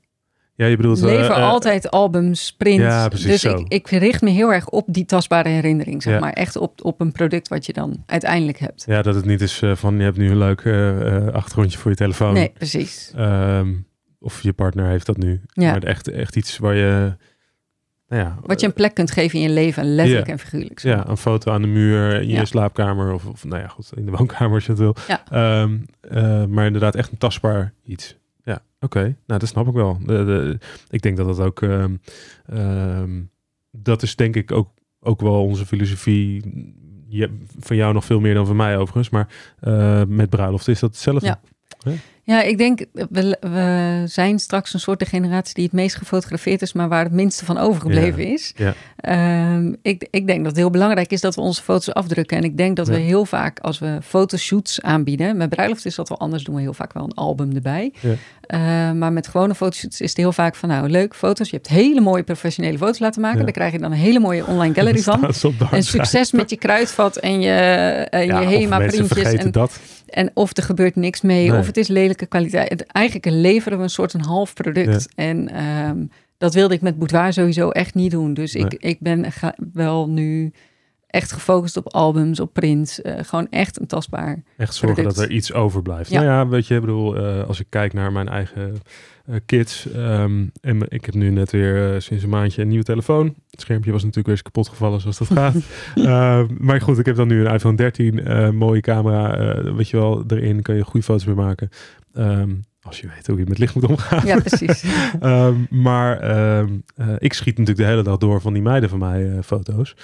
[0.56, 1.01] Ja, je bedoelt...
[1.01, 2.84] lever eh, altijd albums, prints.
[2.84, 3.58] Ja, precies dus zo.
[3.58, 6.19] ik, ik richt me heel erg op die tastbare herinnering, zeg Ja.
[6.19, 6.34] maar.
[6.34, 8.84] Echt op, op een product wat je dan uiteindelijk hebt.
[8.88, 10.65] Ja, dat het niet is van je hebt nu een leuk
[11.34, 12.34] achtergrondje voor je telefoon.
[12.34, 13.12] Nee, precies.
[13.15, 13.73] Ehm,
[14.19, 15.41] of je partner heeft dat nu.
[15.53, 15.71] Ja.
[15.71, 17.15] Maar echt, echt iets waar je...
[18.15, 20.80] Ja, Wat je een plek kunt geven in je leven, letterlijk en figuurlijk.
[20.80, 23.91] zeg Ja, een foto aan de muur in je slaapkamer of, of nou ja, goed,
[23.95, 24.95] in de woonkamer als je het wil.
[25.08, 25.23] Ja.
[25.30, 28.15] Ehm, eh, maar inderdaad echt een tastbaar iets.
[28.43, 29.15] Ja, oké.
[29.28, 29.97] Nou, dat snap ik wel.
[29.99, 30.58] De, de,
[30.89, 31.62] ik denk dat dat ook...
[31.62, 33.21] ehm,
[33.71, 36.43] dat is denk ik ook, ook wel onze filosofie.
[37.08, 39.10] Je, van jou nog veel meer dan van mij overigens.
[39.10, 39.28] Maar
[39.60, 41.26] eh, met bruiloft is dat hetzelfde.
[41.26, 41.39] Ja.
[42.25, 46.62] Ja, ik denk, we, we zijn straks een soort de generatie die het meest gefotografeerd
[46.62, 48.53] is, maar waar het minste van overgebleven is.
[48.55, 48.73] ja.
[48.95, 52.38] Ehm, ik, ik denk dat het heel belangrijk is dat we onze foto's afdrukken.
[52.38, 56.09] En ik denk dat we heel vaak, als we fotoshoots aanbieden, met bruiloft is dat
[56.09, 57.93] wel anders, doen we heel vaak wel een album erbij.
[58.47, 61.49] Eh, maar met gewone fotoshoots is het heel vaak van, nou, leuk, foto's.
[61.49, 63.38] Je hebt hele mooie professionele foto's laten maken.
[63.38, 63.43] Ja.
[63.43, 65.32] Daar krijg je dan een hele mooie online gallery van.
[65.71, 67.49] En succes met je kruidvat en je,
[68.10, 69.21] en Ja, je of HEMA mensen printjes.
[69.21, 69.79] vergeten En, dat.
[70.08, 71.60] en of er gebeurt niks mee, Nee.
[71.60, 72.86] of het is lelijke kwaliteit.
[72.86, 75.08] Eigenlijk leveren we een soort een half product.
[75.15, 75.97] En ehm,
[76.38, 78.34] dat wilde ik met Boudoir sowieso echt niet doen.
[78.34, 78.91] Dus ik, Nee.
[78.91, 79.25] ik ben
[79.73, 80.51] wel nu
[81.13, 83.02] echt gefocust op albums, op prints.
[83.02, 84.43] eh, gewoon echt een tastbaar.
[84.58, 85.15] Echt zorgen product.
[85.15, 86.10] dat er iets overblijft.
[86.10, 86.21] Ja.
[86.21, 88.76] Nou ja, weet je, ik bedoel, eh, als ik kijk naar mijn eigen
[89.26, 89.91] eh, kids.
[89.91, 93.36] ehm, en ik heb nu net weer sinds een maandje een nieuwe telefoon.
[93.49, 95.56] Het schermpje was natuurlijk weer eens kapot gevallen zoals dat gaat.
[95.95, 98.26] Eh, maar goed, ik heb dan nu een iPhone 13.
[98.26, 99.38] eh, mooie camera,
[99.73, 101.69] weet je wel, erin kan je goede foto's mee maken.
[102.13, 102.49] Ehm,
[102.82, 104.26] als je weet hoe je met licht moet omgaan.
[104.26, 104.84] Ja, precies.
[105.19, 106.78] Ehm, maar ehm,
[107.17, 109.95] ik schiet natuurlijk de hele dag door van die meiden van mij foto's.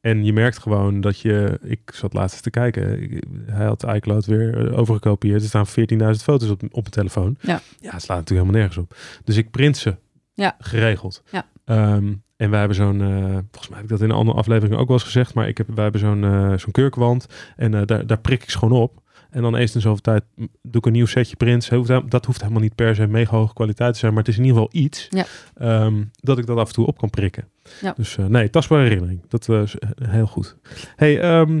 [0.00, 1.58] En je merkt gewoon dat je...
[1.62, 3.02] Ik zat laatst eens te kijken.
[3.02, 5.42] ik- hij had iCloud weer eh, overgekopieerd.
[5.42, 7.36] Er staan 14.000 foto's op, op mijn telefoon.
[7.40, 7.60] Ja.
[7.80, 8.96] Ja, het slaat natuurlijk helemaal nergens op.
[9.24, 9.96] Dus ik print ze
[10.34, 10.56] Ja.
[10.58, 11.22] geregeld.
[11.30, 11.46] Ja.
[11.64, 13.00] Ehm, en wij hebben zo'n...
[13.00, 13.08] eh,
[13.50, 15.34] volgens mij heb ik dat in een andere aflevering ook wel eens gezegd.
[15.34, 17.26] Maar ik heb, wij hebben zo'n eh, zo'n kurkwand.
[17.56, 19.00] En daar, daar prik ik ze gewoon op.
[19.30, 20.22] En dan eens in zoveel tijd
[20.62, 21.68] doe ik een nieuw setje prints.
[22.08, 24.12] Dat hoeft helemaal niet per se mega hoge kwaliteit te zijn.
[24.12, 25.24] Maar het is in ieder geval iets Ja.
[25.54, 27.44] ehm, dat ik dat af en toe op kan prikken.
[27.80, 27.92] Ja.
[27.96, 29.20] Dus eh, nee, tastbare herinnering.
[29.28, 30.56] Dat eh, is eh, heel goed.
[30.96, 31.60] hey, ehm,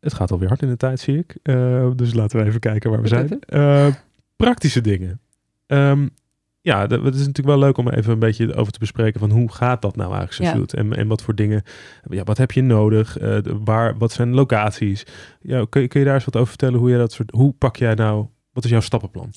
[0.00, 1.36] het gaat alweer hard in de tijd, zie ik.
[1.96, 3.38] Dus laten we even kijken waar we zijn.
[4.36, 5.20] Praktische dingen.
[5.66, 6.06] Ehm,
[6.60, 9.30] ja, dat- het is natuurlijk wel leuk om even een beetje over te bespreken van
[9.30, 10.54] hoe gaat dat nou eigenlijk zo Ja.
[10.58, 11.62] shoot en, en wat voor dingen,
[12.08, 15.04] ja, wat heb je nodig, Eh, waar, wat zijn locaties?
[15.40, 17.52] Ja, kun, je, kun je daar eens wat over vertellen hoe je dat soort, hoe
[17.52, 19.32] pak jij nou, wat is jouw stappenplan?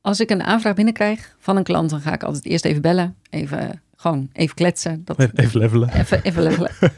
[0.00, 3.16] Als ik een aanvraag binnenkrijg van een klant, dan ga ik altijd eerst even bellen.
[3.30, 5.04] Even, gewoon even kletsen.
[5.04, 5.88] Dat, Even, even levelen.
[5.88, 6.70] Even, even, levelen.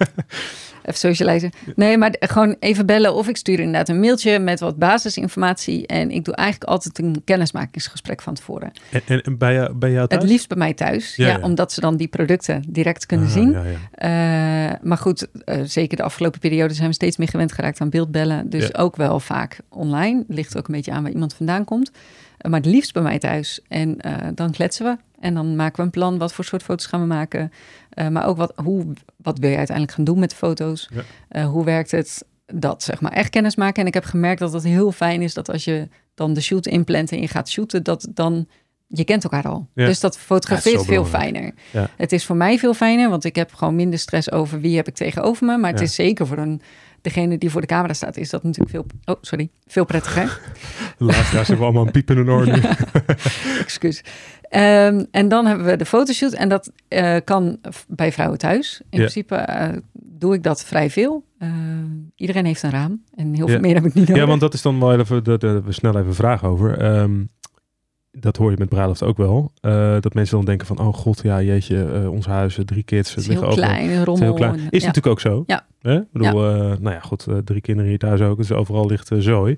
[0.82, 1.50] even socializen.
[1.76, 5.86] Nee, maar gewoon even bellen of ik stuur inderdaad een mailtje met wat basisinformatie.
[5.86, 8.72] En ik doe eigenlijk altijd een kennismakingsgesprek van tevoren.
[8.90, 10.22] En, en, en bij, jou, bij jou thuis?
[10.22, 11.16] Het liefst bij mij thuis.
[11.16, 11.44] Ja, Ja, ja.
[11.44, 13.50] omdat ze dan die producten direct kunnen Ah, zien.
[13.50, 13.62] Ja.
[13.92, 17.90] Eh, maar goed, eh, zeker de afgelopen periode zijn we steeds meer gewend geraakt aan
[17.90, 18.50] beeldbellen.
[18.50, 20.24] Dus ook wel vaak online.
[20.28, 21.90] Ligt ook een beetje aan waar iemand vandaan komt.
[22.38, 23.60] Eh, maar het liefst bij mij thuis.
[23.68, 23.96] En
[24.34, 24.96] dan kletsen we.
[25.22, 26.18] En dan maken we een plan.
[26.18, 27.52] Wat voor soort foto's gaan we maken?
[27.90, 30.88] Eh, maar ook wat, hoe, wat wil je uiteindelijk gaan doen met de foto's?
[30.94, 31.02] Ja.
[31.28, 32.24] Eh, hoe werkt het?
[32.46, 33.82] Dat zeg maar echt kennis maken.
[33.82, 36.66] En ik heb gemerkt dat het heel fijn is dat als je dan de shoot
[36.66, 38.46] inplant en je gaat shooten, dat dan
[38.87, 39.68] je kent elkaar al.
[39.74, 39.87] Ja.
[39.87, 41.54] Dus dat fotografeert veel fijner.
[41.70, 41.90] Ja.
[41.96, 44.88] Het is voor mij veel fijner, want ik heb gewoon minder stress over wie heb
[44.88, 45.56] ik tegenover me.
[45.56, 46.61] Maar het is zeker voor een,
[47.02, 50.40] degene die voor de camera staat, is dat natuurlijk veel, oh, sorry, veel prettiger.
[50.98, 52.60] Luisteraars hebben allemaal een piep in hun oor nu.
[53.64, 54.04] Excuus.
[54.48, 58.80] Ehm, en dan hebben we de fotoshoot en dat eh, kan bij vrouwen thuis.
[58.80, 58.96] In Ja.
[58.98, 61.24] principe eh, doe ik dat vrij veel.
[61.38, 61.48] Eh,
[62.16, 63.52] iedereen heeft een raam en heel Ja.
[63.52, 64.22] veel meer heb ik niet nodig.
[64.22, 66.78] Ja, want dat is dan wel even, dat dat we snel even vragen over.
[66.78, 67.20] Ehm,
[68.18, 69.53] dat hoor je met bruiloft ook wel.
[69.61, 73.11] Eh, dat mensen dan denken van, oh god, ja jeetje, eh, ons huis, drie kids,
[73.11, 73.75] het is liggen heel overal.
[73.77, 74.14] klein, rommel.
[74.14, 74.55] is heel klein.
[74.55, 74.87] Is ja.
[74.87, 75.42] natuurlijk ook zo.
[75.46, 75.66] Ja.
[75.81, 75.96] Hè?
[75.96, 79.57] Ik bedoel, eh, nou ja, goed, drie kinderen hier thuis ook, dus overal ligt zooi.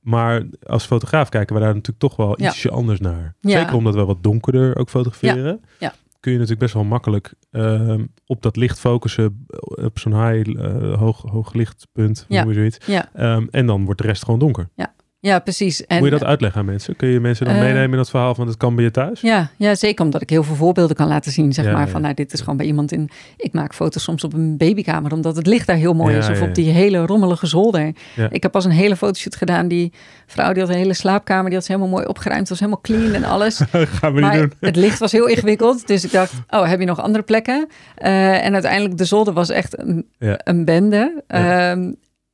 [0.00, 2.48] Maar als fotograaf kijken we daar natuurlijk toch wel Ja.
[2.48, 3.34] ietsje anders naar.
[3.40, 3.58] Ja.
[3.58, 5.60] Zeker omdat we wat donkerder ook fotograferen.
[5.78, 5.92] Ja.
[6.20, 9.46] Kun je natuurlijk best wel makkelijk ehm, op dat licht focussen,
[9.84, 10.60] op zo'n high,
[10.98, 12.44] hoog, hoog lichtpunt, hoe Ja.
[12.44, 12.78] je zoiets.
[12.86, 14.68] Ja, Ehm, en dan wordt de rest gewoon donker.
[14.74, 14.94] ja,
[15.38, 15.86] precies.
[15.86, 16.96] En, Moet je dat uitleggen aan mensen?
[16.96, 19.20] Kun je mensen dan Eh, meenemen in dat verhaal van het kan bij je thuis?
[19.20, 21.52] Ja, ja, zeker omdat ik heel veel voorbeelden kan laten zien.
[21.52, 21.88] Zeg Ja, maar ja.
[21.88, 23.10] van, nou, dit is gewoon bij iemand in.
[23.36, 26.28] Ik maak foto's soms op een babykamer, omdat het licht daar heel mooi Ja, is.
[26.28, 26.48] Of ja, ja.
[26.48, 27.92] op die hele rommelige zolder.
[28.14, 28.28] Ja.
[28.30, 29.68] Ik heb pas een hele fotoshoot gedaan.
[29.68, 29.92] Die
[30.26, 32.48] vrouw die had een hele slaapkamer, die had ze helemaal mooi opgeruimd.
[32.48, 33.60] was helemaal clean en alles.
[34.00, 34.52] Gaan we maar niet doen.
[34.60, 35.86] het licht was heel ingewikkeld.
[35.86, 37.68] Dus ik dacht, oh, heb je nog andere plekken?
[37.94, 40.40] Eh, en uiteindelijk, de zolder was echt een, Ja.
[40.44, 41.22] een bende.
[41.28, 41.76] Ja.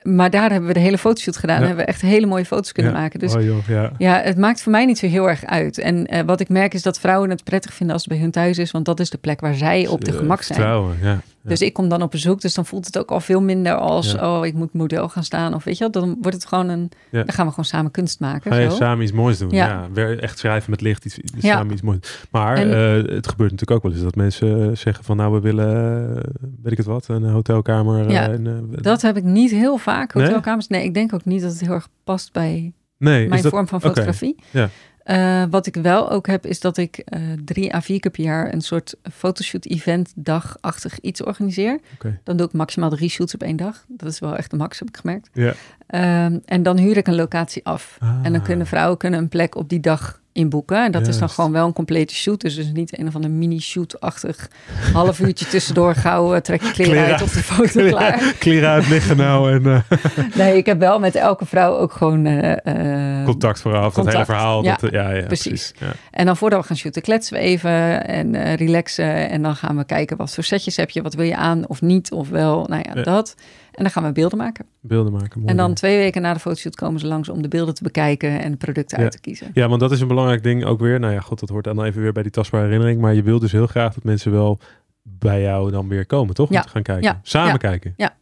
[0.03, 1.57] Maar daar hebben we de hele fotoshoot gedaan.
[1.57, 1.61] Ja.
[1.62, 2.99] En hebben we echt hele mooie foto's kunnen Ja.
[2.99, 3.19] maken.
[3.19, 3.93] Dus Oh joh, ja.
[3.99, 5.79] ja, het maakt voor mij niet zo heel erg uit.
[5.79, 8.31] En eh, wat ik merk is dat vrouwen het prettig vinden als het bij hun
[8.31, 10.59] thuis is, want dat is de plek waar zij op de gemak zijn.
[10.59, 11.21] Vertrouwen, ja.
[11.42, 14.14] Dus ik kom dan op bezoek, dus dan voelt het ook al veel minder als,
[14.14, 16.02] oh, ik moet model gaan staan of weet je wel.
[16.02, 18.52] Dan wordt het gewoon een, dan gaan we gewoon samen kunst maken.
[18.52, 18.76] Ga je zo.
[18.76, 19.50] samen iets moois doen?
[19.50, 19.88] Ja.
[20.20, 21.98] Echt schrijven met licht, iets, samen iets moois.
[22.31, 25.33] Maar En- eh, het gebeurt natuurlijk ook wel eens dat mensen eh, zeggen van nou
[25.33, 26.22] we willen, eh,
[26.62, 28.11] weet ik het wat, een hotelkamer.
[28.11, 30.66] Ja, en, Dat heb ik niet heel vaak, hotelkamers.
[30.66, 33.68] Nee, ik denk ook niet dat het heel erg past bij nee, mijn dat, vorm
[33.68, 34.37] van fotografie.
[34.50, 34.68] Ja.
[35.05, 38.25] Eh, wat ik wel ook heb, is dat ik eh, drie à vier keer per
[38.25, 41.79] jaar een soort fotoshoot-event dagachtig iets organiseer.
[42.25, 43.85] Dan doe ik maximaal drie shoots op één dag.
[43.88, 45.31] Dat is wel echt de max, heb ik gemerkt.
[45.33, 45.53] Ja.
[45.87, 47.97] Ehm, en dan huur ik een locatie af.
[48.01, 48.45] En dan Ah.
[48.47, 50.85] kunnen vrouwen kunnen een plek op die dag inboeken.
[50.85, 52.40] En dat is dan gewoon wel een complete shoot.
[52.40, 54.49] Dus dus niet een of andere mini-shoot-achtig
[54.92, 56.40] half uurtje tussendoor gauw.
[56.40, 58.35] trek je kleren, Kleren uit op de foto klaar.
[58.38, 59.99] Kleren uit liggen nou en eh,
[60.35, 62.27] Nee, ik heb wel met elke vrouw ook gewoon...
[62.27, 64.64] eh, eh, contact vooraf, dat hele verhaal.
[64.64, 65.47] Ja, dat, ja, ja, precies.
[65.49, 65.73] precies.
[65.79, 65.92] Ja.
[66.11, 69.29] En dan voordat we gaan shooten, kletsen we even en relaxen.
[69.31, 71.81] En dan gaan we kijken wat voor setjes heb je, wat wil je aan of
[71.81, 73.03] niet, of wel, nou ja, Ja.
[73.03, 73.35] dat.
[73.73, 74.67] En dan gaan we beelden maken.
[74.81, 75.39] Beelden maken.
[75.41, 77.83] mooi En dan twee weken na de fotoshoot komen ze langs om de beelden te
[77.83, 79.05] bekijken en de producten Ja.
[79.05, 79.51] uit te kiezen.
[79.55, 81.01] Ja, want dat is een belangrijk ding ook weer.
[81.01, 83.01] Nou ja, goed, dat hoort dan even weer bij die tastbare herinnering.
[83.01, 84.59] Maar je wil dus heel graag dat mensen wel
[85.03, 86.49] bij jou dan weer komen, toch?
[86.49, 86.61] Om Ja.
[86.63, 87.05] te gaan kijken.
[87.05, 87.21] Ja.
[87.23, 87.95] Samen kijken.
[87.97, 88.15] Ja,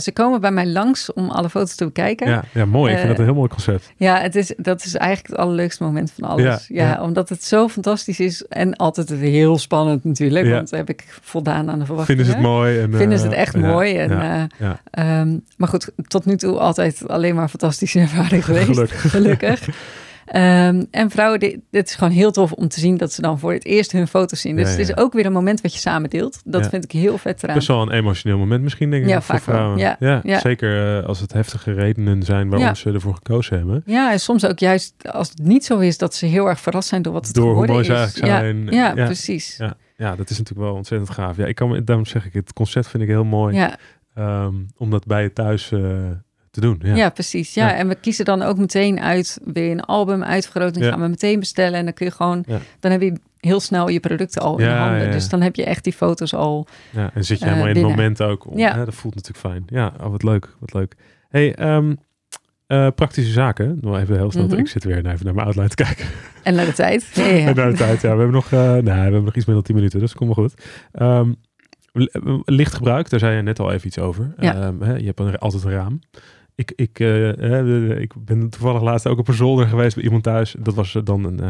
[0.00, 2.26] ze komen bij mij langs om alle foto's te bekijken.
[2.28, 2.92] Ja, Ja, ja mooi.
[2.92, 3.92] Ik vind Eh, dat een heel mooi concept.
[3.98, 6.44] het is, dat is eigenlijk het allerleukste moment van alles.
[6.44, 7.02] Ja, Ja, ja.
[7.02, 10.46] omdat het zo fantastisch is en altijd heel spannend natuurlijk.
[10.46, 10.52] Ja.
[10.52, 12.24] Want heb ik voldaan aan de verwachtingen.
[12.24, 12.78] Vinden ze het mooi?
[12.80, 13.96] En, Vinden ze eh, het echt ja, mooi.
[13.96, 14.80] En, ja, eh, ja.
[14.90, 18.66] ehm, maar goed, tot nu toe altijd alleen maar fantastische ervaring geweest.
[18.66, 19.10] Gelukkig.
[19.10, 19.68] Gelukkig.
[20.32, 23.38] Ehm, en vrouwen, dit, dit is gewoon heel tof om te zien dat ze dan
[23.38, 24.56] voor het eerst hun foto's zien.
[24.56, 26.40] Dus Ja, het is ook weer een moment wat je samen deelt.
[26.44, 26.68] Dat Ja.
[26.68, 27.54] vind ik heel vet eraan.
[27.54, 29.96] Best wel een emotioneel moment misschien, denk ik, Ja, voor vaak vrouwen.
[30.22, 30.38] Ja.
[30.40, 33.82] Zeker eh, als het heftige redenen zijn waarom ze ervoor gekozen hebben.
[33.86, 36.88] Ja, en soms ook juist als het niet zo is, dat ze heel erg verrast
[36.88, 37.98] zijn door wat het Door hoe mooi ze is.
[37.98, 38.66] eigenlijk zijn.
[38.70, 39.56] Ja, precies.
[39.96, 41.36] Ja, dat is natuurlijk wel ontzettend gaaf.
[41.36, 43.68] Ja, ik kan, daarom zeg ik, het concept vind ik heel mooi
[44.14, 45.80] ehm, om dat bij je thuis eh,
[46.52, 46.80] te doen.
[46.82, 46.94] Ja.
[46.94, 47.08] ja.
[47.10, 47.54] precies.
[47.54, 47.68] Ja.
[47.68, 47.74] Ja.
[47.74, 50.90] en we kiezen dan ook meteen uit, weer een album uitvergroting Ja.
[50.90, 51.78] gaan we meteen bestellen.
[51.78, 52.44] En dan kun je gewoon,
[52.80, 55.10] dan heb je heel snel je producten al in handen.
[55.10, 56.66] Dus dan heb je echt die foto's al.
[56.90, 58.50] Ja, en zit je Eh, helemaal in het moment ook.
[58.50, 58.74] Om, Ja.
[58.76, 59.62] hè, dat voelt natuurlijk fijn.
[59.66, 60.94] Ja, oh, wat leuk, wat leuk.
[61.28, 61.94] Hey, ehm,
[62.66, 63.78] eh, praktische zaken.
[63.80, 64.46] Nog even heel snel.
[64.46, 64.58] Mhm.
[64.58, 66.06] Ik zit weer even naar mijn outline te kijken.
[66.42, 67.10] En naar de tijd.
[67.14, 67.46] Ja, ja.
[67.48, 68.00] En naar de tijd.
[68.00, 70.14] Ja, we hebben nog, eh nou, we hebben nog iets meer dan 10 minuten, dus
[70.14, 70.62] komt wel goed.
[70.92, 71.32] Ehm,
[72.44, 74.34] lichtgebruik, daar zei je net al even iets over.
[74.38, 74.54] Ja.
[74.54, 76.00] Ehm, hè, je hebt een, altijd een raam.
[76.54, 80.54] Ik, ik, eh, ik ben toevallig laatst ook op een zolder geweest bij iemand thuis.
[80.58, 81.42] Dat was eh, dan een,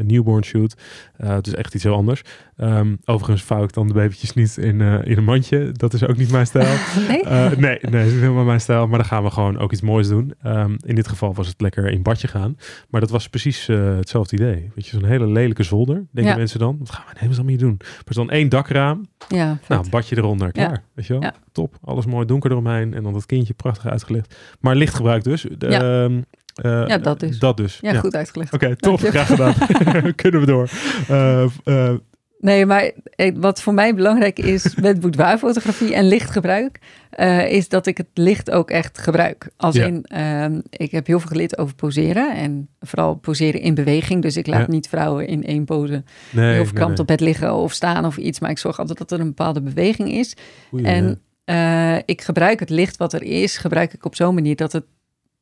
[0.00, 0.76] een newborn shoot.
[1.16, 2.22] Eh, het is echt iets heel anders.
[2.56, 5.72] Ehm, overigens vouw ik dan de babytjes niet in, in een mandje.
[5.72, 6.76] Dat is ook niet mijn stijl.
[7.08, 7.22] Nee?
[7.24, 8.86] Nee, nee, dat is niet helemaal mijn stijl.
[8.86, 10.34] Maar dan gaan we gewoon ook iets moois doen.
[10.42, 12.56] Ehm, in dit geval was het lekker in badje gaan.
[12.88, 14.70] Maar dat was precies hetzelfde idee.
[14.74, 16.38] Weet je, zo'n hele lelijke zolder, denken Ja.
[16.38, 16.76] mensen dan.
[16.78, 17.74] Wat gaan we in hemelsnaam hier doen?
[17.78, 19.06] Maar er is dan één dakraam.
[19.28, 19.68] Ja, vet.
[19.68, 20.70] Nou, badje eronder, klaar.
[20.70, 20.82] Ja.
[20.94, 21.22] Weet je wel?
[21.22, 21.34] Ja.
[21.52, 21.78] Top.
[21.84, 22.94] Alles mooi donker eromheen.
[22.94, 24.36] En dan dat kindje prachtig uitgelicht.
[24.60, 25.46] Maar lichtgebruik dus.
[25.58, 25.80] De, Ja.
[26.04, 26.20] ehm,
[26.54, 27.38] eh, Ja, dat dus.
[27.38, 27.78] Dat dus.
[27.80, 28.52] ja, goed uitgelegd.
[28.52, 29.00] Oké, top.
[29.00, 29.18] Dank je.
[29.18, 29.54] Graag gedaan.
[30.22, 30.70] Kunnen we door.
[31.08, 31.94] Eh, eh,
[32.40, 32.90] Nee, maar
[33.34, 36.78] wat voor mij belangrijk is met boudoirfotografie en lichtgebruik,
[37.48, 39.50] is dat ik het licht ook echt gebruik.
[39.56, 39.86] Als Ja.
[39.86, 44.22] in, ehm, ik heb heel veel geleerd over poseren en vooral poseren in beweging.
[44.22, 44.72] Dus ik laat Ja.
[44.72, 48.16] niet vrouwen in één pose nee, heel verkrampt nee, op bed liggen of staan of
[48.16, 48.40] iets.
[48.40, 50.36] Maar ik zorg altijd dat er een bepaalde beweging is.
[50.74, 54.56] Oei, En eh, ik gebruik het licht wat er is, gebruik ik op zo'n manier
[54.56, 54.84] dat het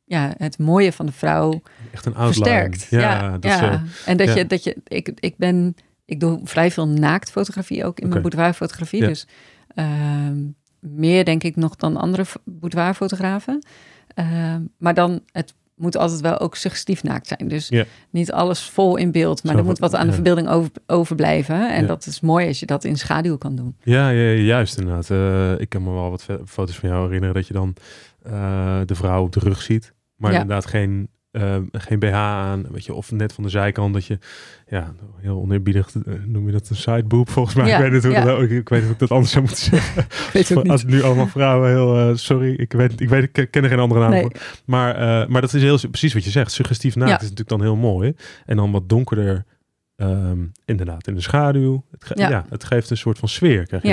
[0.05, 2.45] ja, het mooie van de vrouw echt een outline.
[2.45, 2.87] versterkt.
[2.91, 3.73] Ja, Ja, dat is, ja.
[3.73, 4.35] eh, en dat ja.
[4.35, 9.01] je, dat je, ik, ik ben, ik doe vrij veel naaktfotografie ook in mijn boudoirfotografie.
[9.01, 9.27] Dus
[9.75, 10.37] ehm,
[10.81, 13.67] meer denk ik nog dan andere boudoirfotografen.
[14.15, 17.49] Ehm, maar dan, het moet altijd wel ook suggestief naakt zijn.
[17.49, 17.73] Dus
[18.11, 21.75] niet alles vol in beeld, maar Zo er moet wat- aan de verbeelding over, overblijven.
[21.75, 21.87] En Ja.
[21.87, 23.77] dat is mooi als je dat in schaduw kan doen.
[23.83, 25.11] Ja, ja, juist inderdaad.
[25.11, 27.75] Eh, ik kan me wel wat foto's van jou herinneren dat je dan
[28.23, 29.95] eh, de vrouw op de rug ziet.
[30.17, 32.67] Maar inderdaad geen, eh, geen BH aan.
[32.71, 34.19] Weet je, of net van de zijkant dat je,
[34.69, 37.67] ja, heel oneerbiedig eh, noem je dat een sideboob volgens mij.
[37.67, 38.25] Ja, ik, weet niet hoe ja.
[38.25, 40.03] dat, ik, ik weet niet hoe ik dat anders zou moeten zeggen.
[40.41, 40.95] Ik weet Als niet.
[40.95, 44.01] nu allemaal vrouwen heel, eh, sorry, ik weet, ik weet, ik ken er geen andere
[44.01, 44.21] naam Nee.
[44.21, 44.33] voor.
[44.65, 46.53] Maar, eh, maar dat is heel precies wat je zegt.
[46.53, 47.17] Suggestief naakt Ja.
[47.17, 48.15] is natuurlijk dan heel mooi.
[48.47, 49.45] En dan wat donkerder,
[49.97, 51.85] ehm, inderdaad, in de schaduw.
[51.99, 52.19] Het.
[52.19, 52.47] Ja.
[52.49, 53.67] het geeft een soort van sfeer.
[53.67, 53.89] Krijg je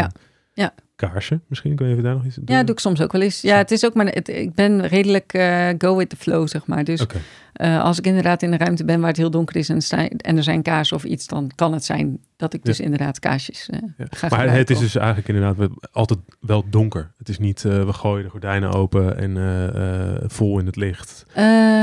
[0.54, 0.74] Ja.
[1.10, 2.46] Kaarsen, misschien kun je even daar nog iets doen.
[2.48, 3.42] Ja, doe ik soms ook wel eens.
[3.42, 4.06] Ja, het is ook maar.
[4.06, 6.84] Het, ik ben redelijk eh, go with the flow, zeg maar.
[6.84, 7.06] Dus
[7.54, 10.08] eh, als ik inderdaad in een ruimte ben waar het heel donker is en, sta-
[10.08, 13.70] en er zijn kaarsen of iets, dan kan het zijn dat ik dus inderdaad kaarsjes
[13.70, 14.06] eh, Ja.
[14.10, 17.12] ga Maar het is dus eigenlijk inderdaad altijd wel donker.
[17.18, 21.26] Het is niet, we gooien de gordijnen open en vol in het licht.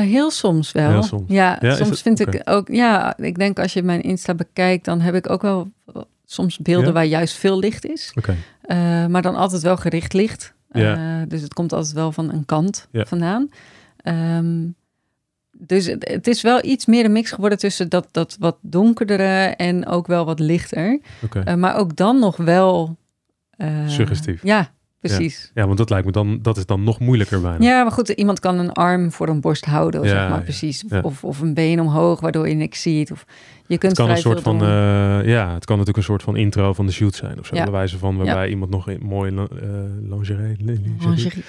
[0.01, 0.91] Heel soms wel.
[0.91, 1.25] Heel soms.
[1.33, 2.69] Ja, soms vind ik ook.
[2.69, 5.69] Ja, ik denk als je mijn Insta bekijkt, dan heb ik ook wel
[6.33, 6.93] soms beelden Ja?
[6.93, 8.13] waar juist veel licht is.
[8.63, 10.55] Eh, maar dan altijd wel gericht licht.
[10.73, 11.21] Ja.
[11.21, 13.05] Eh, dus het komt altijd wel van een kant Ja.
[13.07, 13.51] vandaan.
[13.97, 14.67] Ehm,
[15.51, 19.45] dus het, het is wel iets meer een mix geworden tussen dat, dat wat donkerdere
[19.57, 21.01] en ook wel wat lichter.
[21.45, 22.97] Eh, maar ook dan nog wel...
[23.87, 24.43] Suggestief.
[24.43, 25.51] Ja, precies.
[25.55, 27.65] Ja, want dat lijkt me dan, dat is dan nog moeilijker bijna.
[27.65, 30.45] Ja, maar goed, iemand kan een arm voor een borst houden, Ja, zeg maar, ja,
[30.45, 30.85] precies.
[31.03, 33.13] Of, of een been omhoog, waardoor je niks ziet.
[33.13, 33.25] Of
[33.67, 34.69] je kunt Het kan een soort van, eh,
[35.25, 37.57] ja, het kan natuurlijk een soort van intro van de shoot zijn of zo.
[37.57, 37.63] Ja.
[37.63, 39.69] Bij wijze van waarbij iemand nog in mooie eh
[40.09, 41.45] lingerie, lingerie, Lingerie.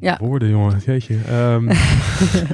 [0.00, 0.18] Ja.
[0.20, 1.18] woorden, jongen, jeetje.
[1.26, 1.64] Ehm,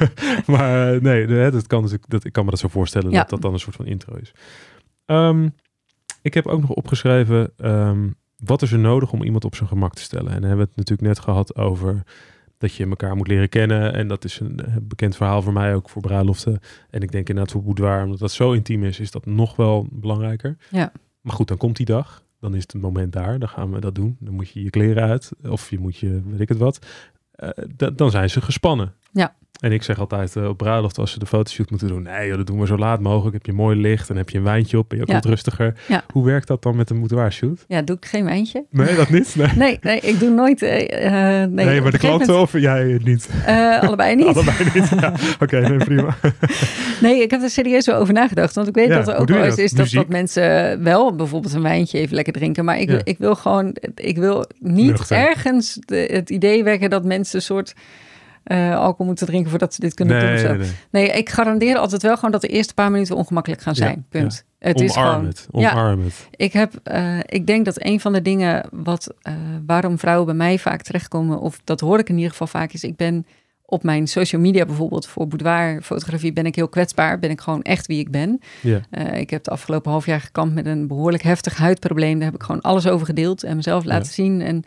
[0.53, 3.42] maar eh, nee, dat kan natuurlijk, dat, ik kan me dat zo voorstellen dat dat
[3.42, 4.33] dan een soort van intro is.
[5.07, 5.48] Ehm,
[6.22, 8.09] ik heb ook nog opgeschreven, ehm,
[8.44, 10.33] wat is er nodig om iemand op zijn gemak te stellen?
[10.33, 12.03] En dan hebben we het natuurlijk net gehad over
[12.59, 13.94] dat je elkaar moet leren kennen.
[13.94, 16.61] En dat is een eh, bekend verhaal voor mij ook voor bruiloften.
[16.90, 19.87] En ik denk inderdaad voor boudoir, omdat dat zo intiem is, is dat nog wel
[19.90, 20.57] belangrijker.
[20.70, 20.92] Ja.
[21.20, 22.22] Maar goed, dan komt die dag.
[22.40, 23.38] Dan is het moment daar.
[23.38, 24.16] Dan gaan we dat doen.
[24.20, 25.33] Dan moet je je kleren uit.
[25.42, 26.87] Of je moet je, weet ik het wat.
[27.31, 28.94] Eh, da- dan zijn ze gespannen.
[29.18, 29.35] Ja.
[29.61, 32.02] En ik zeg altijd uh, op bruiloft als ze de fotoshoot moeten doen.
[32.02, 33.35] Nee, joh, dat doen we zo laat mogelijk.
[33.35, 34.88] Heb je mooi licht en heb je een wijntje op.
[34.88, 35.14] Ben je ook Ja.
[35.14, 35.74] wat rustiger.
[35.88, 36.04] Ja.
[36.12, 37.64] Hoe werkt dat dan met een boudoir shoot?
[37.68, 38.64] Ja, doe ik geen wijntje?
[38.70, 39.35] Nee, dat niet?
[39.37, 40.62] Nee, Nee, nee, ik doe nooit...
[40.62, 41.07] eh,
[41.42, 43.28] eh, nee, nee, maar de klanten of jij niet?
[43.46, 44.26] eh, allebei niet.
[44.26, 44.88] Allebei niet.
[45.00, 45.12] Ja.
[45.42, 46.16] Oké, nee, prima.
[47.00, 48.54] Nee, ik heb er serieus wel over nagedacht.
[48.54, 51.62] Want ik weet dat er ook wel eens is dat, dat mensen wel bijvoorbeeld een
[51.62, 52.64] wijntje even lekker drinken.
[52.64, 55.16] Maar ik, ik wil gewoon, ik wil niet Nuchter.
[55.16, 57.74] ergens de- het idee wekken dat mensen een soort
[58.48, 60.28] eh, alcohol moeten drinken voordat ze dit kunnen doen.
[60.28, 60.48] Nee, zo.
[60.48, 60.70] nee, nee.
[60.90, 64.06] Nee, ik garandeer altijd wel gewoon dat de eerste paar minuten ongemakkelijk gaan Ja, zijn.
[64.08, 64.44] Punt.
[64.58, 65.26] Het is gewoon.
[65.26, 65.46] het.
[65.50, 66.28] Omarm het.
[66.30, 69.32] Ik heb, eh, ik denk dat een van de dingen wat, eh,
[69.66, 72.84] waarom vrouwen bij mij vaak terechtkomen, of dat hoor ik in ieder geval vaak, is
[72.84, 73.26] ik ben
[73.64, 77.18] op mijn social media bijvoorbeeld voor boudoirfotografie ben ik heel kwetsbaar.
[77.18, 78.40] Ben ik gewoon echt wie ik ben.
[78.61, 78.80] Ja.
[78.90, 82.14] Eh, ik heb de afgelopen half jaar gekampt met een behoorlijk heftig huidprobleem.
[82.14, 84.40] Daar heb ik gewoon alles over gedeeld en mezelf laten zien.
[84.40, 84.64] En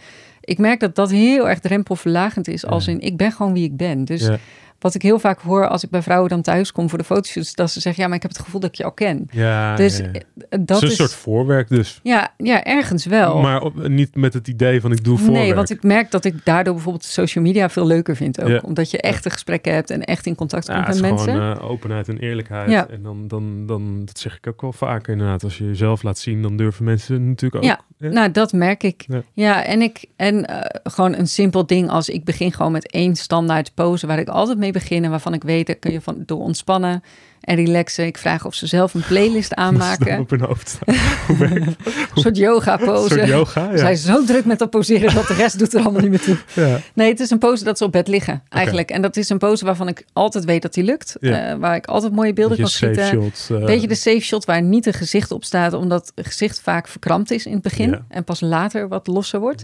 [0.51, 2.65] ik merk dat dat heel erg drempelverlagend is.
[2.65, 4.05] Als in, ik ben gewoon wie ik ben.
[4.05, 4.37] Dus Ja.
[4.81, 7.55] Wat ik heel vaak hoor als ik bij vrouwen dan thuis kom voor de fotoshoots,
[7.55, 9.27] dat ze zeggen, ja, maar ik heb het gevoel dat ik je al ken.
[9.31, 10.19] Ja, dus ja, ja.
[10.49, 10.95] eh, dat is een is...
[10.95, 11.99] soort voorwerk dus.
[12.03, 13.41] Ja, ja, ergens wel.
[13.41, 15.43] Maar op- niet met het idee van ik doe voorwerk.
[15.43, 18.49] Nee, want ik merk dat ik daardoor bijvoorbeeld social media veel leuker vind ook.
[18.49, 18.61] Ja.
[18.63, 21.33] Omdat je echte gesprekken hebt en echt in contact komt het is met mensen.
[21.33, 22.69] gewoon eh, openheid en eerlijkheid.
[22.69, 22.87] Ja.
[22.87, 25.43] En dan, dan, dan, dat zeg ik ook wel vaker inderdaad.
[25.43, 27.69] Als je jezelf laat zien, dan durven mensen natuurlijk ook.
[27.69, 28.09] Ja.
[28.09, 29.05] Nou, dat merk ik.
[29.07, 29.21] Ja.
[29.33, 33.15] Ja, en ik en eh, gewoon een simpel ding als ik begin gewoon met één
[33.15, 36.23] standaard pose waar ik altijd mee begin en waarvan ik weet dat kun je van
[36.25, 37.03] door ontspannen
[37.41, 38.05] en relaxen.
[38.05, 40.19] Ik vraag of ze zelf een playlist aanmaken.
[40.19, 40.79] op hun hoofd?
[40.85, 41.75] Een
[42.13, 43.25] soort yoga Een soort pose.
[43.25, 43.65] yoga?
[43.65, 43.77] Ze Ja.
[43.77, 46.37] zijn zo druk met dat poseren dat de rest doet er allemaal niet meer toe.
[46.53, 46.79] ja.
[46.93, 48.89] Nee, het is een pose dat ze op bed liggen eigenlijk.
[48.91, 51.15] En dat is een pose waarvan ik altijd weet dat die lukt.
[51.19, 51.49] Ja.
[51.51, 53.21] Eh, waar ik altijd mooie beelden kan Beetje schieten.
[53.21, 53.49] shots.
[53.49, 56.87] eh, Beetje de safe shot waar niet een gezicht op staat, omdat het gezicht vaak
[56.87, 59.63] verkrampt is in het begin en pas later wat losser wordt.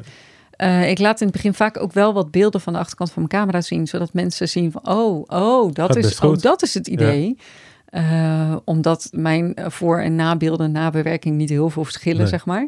[0.57, 3.25] Eh, ik laat in het begin vaak ook wel wat beelden van de achterkant van
[3.29, 6.73] mijn camera zien, zodat mensen zien van, oh, oh, dat, Gaat is, oh dat is
[6.73, 7.37] het idee.
[7.87, 12.27] Eh, omdat mijn eh, voor- en nabeelden, nabewerking niet heel veel verschillen, Nee.
[12.27, 12.67] zeg maar.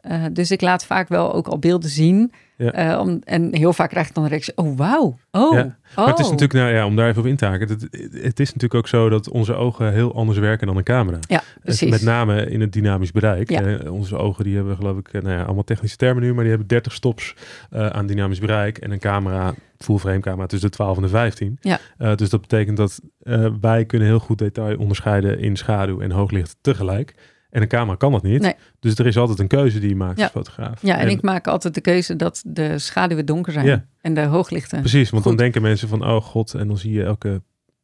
[0.00, 2.32] Eh, dus ik laat vaak wel ook al beelden zien.
[2.56, 2.72] Ja.
[2.72, 5.60] Eh, om, en heel vaak krijg ik dan de reactie, oh wauw, oh, Ja.
[5.60, 5.96] oh.
[5.96, 7.68] Maar het is natuurlijk, nou ja, om daar even op in te haken.
[7.68, 7.82] Het,
[8.22, 11.18] het is natuurlijk ook zo dat onze ogen heel anders werken dan een camera.
[11.28, 11.90] Ja, precies.
[11.90, 13.50] Met name in het dynamisch bereik.
[13.50, 13.62] Ja.
[13.62, 16.48] Eh, onze ogen die hebben geloof ik, nou ja, allemaal technische termen nu, maar die
[16.48, 17.34] hebben 30 stops
[17.70, 18.78] aan dynamisch bereik.
[18.78, 21.58] En een camera, full frame camera, tussen de 12 en de 15.
[21.60, 21.78] Ja.
[21.98, 23.00] Eh, dus dat betekent dat
[23.60, 27.14] wij kunnen heel goed detail onderscheiden in schaduw en hooglicht tegelijk.
[27.50, 28.40] En een camera kan dat niet.
[28.42, 28.54] Nee.
[28.80, 30.22] Dus er is altijd een keuze die je maakt Ja.
[30.22, 30.82] als fotograaf.
[30.82, 34.80] Ja, en, ik maak altijd de keuze dat de schaduwen donker zijn en de hooglichten.
[34.80, 35.32] Precies, want Goed.
[35.32, 37.42] dan denken mensen van, oh god, en dan zie je elke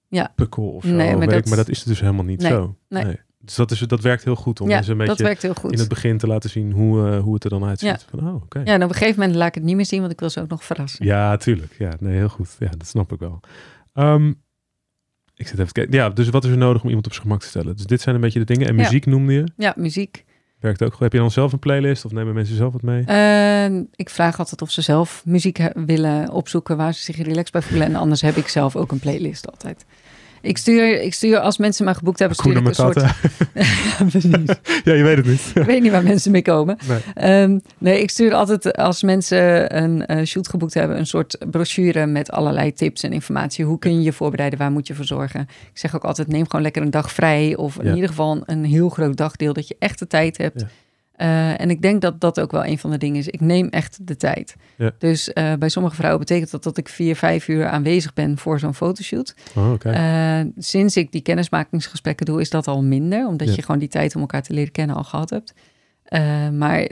[0.09, 0.33] Ja.
[0.35, 0.90] pukkel of zo.
[0.90, 2.76] Nee, maar dat- maar dat is dus helemaal niet Nee, zo.
[2.88, 3.20] nee.
[3.38, 5.72] Dus dat, is, dat werkt heel goed om ja, een beetje werkt heel goed.
[5.72, 7.88] in het begin te laten zien hoe, eh, hoe het er dan uitziet.
[7.88, 7.98] Ja.
[8.18, 8.59] Van, oh, oké.
[8.59, 10.31] Ja, en op een gegeven moment laat ik het niet meer zien, want ik wil
[10.31, 11.05] ze ook nog verrassen.
[11.05, 11.74] Ja, tuurlijk.
[11.79, 12.57] Ja, nee, heel goed.
[12.59, 13.40] Ja, dat snap ik wel.
[13.92, 14.33] Ehm,
[15.37, 15.92] ik zit even kijken.
[15.94, 17.77] Ja, dus wat is er nodig om iemand op zijn gemak te stellen?
[17.77, 18.68] Dus dit zijn een beetje de dingen.
[18.68, 18.83] En Ja.
[18.83, 19.44] muziek noemde je.
[19.57, 20.25] Ja, muziek.
[20.61, 21.01] Werkt ook goed.
[21.01, 23.05] Heb je dan zelf een playlist of nemen mensen zelf wat mee?
[23.05, 27.62] Eh, ik vraag altijd of ze zelf muziek willen opzoeken waar ze zich relaxed bij
[27.62, 27.87] voelen.
[27.87, 29.85] En anders heb ik zelf ook een playlist altijd.
[30.46, 32.94] Ik stuur, ik stuur als mensen mij geboekt hebben, stuur ik een soort...
[33.54, 34.32] Ja, precies.
[34.85, 35.40] ja, je weet het niet.
[35.54, 36.76] Ik weet niet waar mensen mee komen.
[36.88, 36.98] Nee.
[37.14, 42.06] Ehm, nee, ik stuur altijd als mensen een eh, shoot geboekt hebben, een soort brochure
[42.06, 43.64] met allerlei tips en informatie.
[43.64, 44.59] Hoe kun je je voorbereiden?
[44.59, 45.40] Waar moet je voor zorgen?
[45.72, 47.56] Ik zeg ook altijd: neem gewoon lekker een dag vrij.
[47.56, 47.94] Of in Ja.
[47.94, 50.61] ieder geval een heel groot dagdeel dat je echt de tijd hebt.
[50.61, 50.66] Ja.
[51.16, 53.29] Eh, en ik denk dat dat ook wel een van de dingen is.
[53.29, 54.57] Ik neem echt de tijd.
[54.76, 54.90] Ja.
[54.98, 58.59] Dus eh, bij sommige vrouwen betekent dat dat ik vier, vijf uur aanwezig ben voor
[58.59, 59.35] zo'n fotoshoot.
[59.55, 59.74] Oh.
[59.81, 63.26] Eh, sinds ik die kennismakingsgesprekken doe, is dat al minder.
[63.26, 63.55] Omdat Ja.
[63.55, 65.55] je gewoon die tijd om elkaar te leren kennen al gehad hebt.
[66.52, 66.88] Maar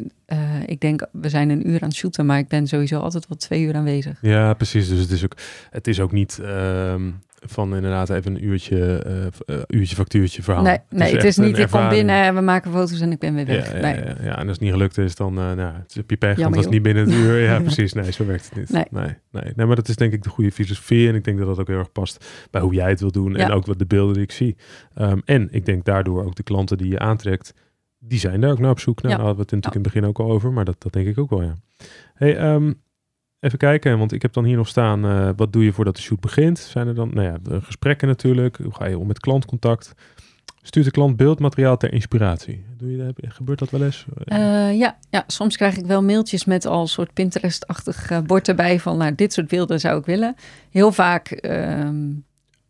[0.66, 3.36] ik denk, we zijn een uur aan het shooten, maar ik ben sowieso altijd wel
[3.38, 4.18] twee uur aanwezig.
[4.22, 4.88] Ja, precies.
[4.88, 5.36] Dus het is ook,
[5.70, 7.10] het is ook niet ehm,
[7.46, 8.98] van inderdaad even een uurtje,
[9.46, 10.62] eh, uurtje factuurtje verhaal.
[10.62, 13.34] nee, nee het is niet, ik kom binnen en we maken foto's en ik ben
[13.34, 13.72] weer weg.
[13.72, 14.04] Ja, ja, nee.
[14.04, 16.38] ja, ja, en als het niet gelukt is, dan uh, nou, het is pech, want
[16.38, 17.38] Jammer, dat is niet binnen het uur.
[17.38, 17.92] Ja, precies.
[17.92, 18.70] Nee, zo werkt het niet.
[18.70, 18.84] Nee.
[18.90, 19.14] Nee.
[19.30, 19.66] Nee, nee.
[19.66, 21.78] maar dat is denk ik de goede filosofie en ik denk dat dat ook heel
[21.78, 24.32] erg past bij hoe jij het wil doen en ook wat de beelden die ik
[24.32, 24.56] zie.
[24.94, 27.54] Ehm, en ik denk daardoor ook de klanten die je aantrekt,
[27.98, 29.02] die zijn daar ook naar op zoek.
[29.02, 30.92] Nou, daar hadden we het natuurlijk in het begin ook al over, maar dat, dat
[30.92, 31.54] denk ik ook wel, ja.
[32.14, 32.72] Hey, ehm,
[33.44, 36.02] even kijken, want ik heb dan hier nog staan, eh, wat doe je voordat de
[36.02, 36.58] shoot begint?
[36.58, 38.56] Zijn er dan, nou ja, gesprekken natuurlijk.
[38.62, 39.92] Hoe ga je om met klantcontact?
[40.62, 42.64] Stuurt de klant beeldmateriaal ter inspiratie?
[42.76, 44.04] Doe je, dat- gebeurt dat wel eens?
[44.24, 44.38] Eh,
[44.78, 48.96] ja, ja, soms krijg ik wel mailtjes met al soort Pinterest-achtig eh, bord erbij van,
[48.96, 50.34] nou, dit soort beelden zou ik willen.
[50.70, 52.10] Heel vaak, ehm,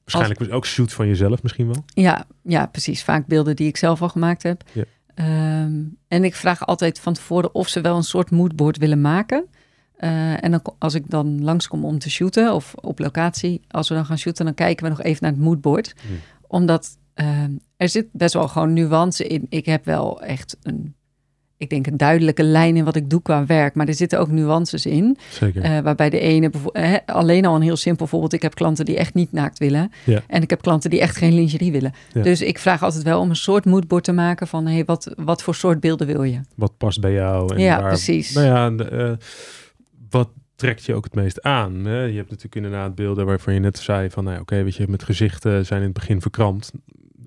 [0.04, 1.84] Waarschijnlijk ook shoot van jezelf misschien wel.
[1.94, 3.02] ja, ja, precies.
[3.04, 4.62] Vaak beelden die ik zelf al gemaakt heb.
[4.72, 4.84] Ja.
[5.14, 5.72] Ehm,
[6.08, 9.44] en ik vraag altijd van tevoren of ze wel een soort moodboard willen maken.
[10.04, 13.94] Eh, en dan, als ik dan langskom om te shooten of op locatie, als we
[13.94, 15.94] dan gaan shooten, dan kijken we nog even naar het moodboard.
[16.06, 16.16] Hmm.
[16.46, 17.26] Omdat eh,
[17.76, 19.46] er zit best wel gewoon nuance in.
[19.48, 20.94] Ik heb wel echt een,
[21.56, 24.30] ik denk een duidelijke lijn in wat ik doe qua werk, maar er zitten ook
[24.30, 25.16] nuances in.
[25.30, 25.62] Zeker.
[25.62, 26.50] Eh, waarbij de ene,
[27.06, 29.92] alleen al een heel simpel voorbeeld, ik heb klanten die echt niet naakt willen.
[30.04, 30.22] Ja.
[30.26, 31.92] En ik heb klanten die echt geen lingerie willen.
[32.12, 32.22] Ja.
[32.22, 35.42] Dus ik vraag altijd wel om een soort moodboard te maken van, hey, wat, wat
[35.42, 36.40] voor soort beelden wil je?
[36.54, 37.54] Wat past bij jou?
[37.54, 38.32] En Ja, waar- precies.
[38.34, 39.12] Nou ja, de, eh,
[40.14, 41.84] wat trekt je ook het meest aan?
[41.84, 42.02] Hè?
[42.02, 44.88] Je hebt natuurlijk inderdaad beelden waarvan je net zei van, nou ja, oké, weet je,
[44.88, 46.72] met gezichten zijn in het begin verkrampt.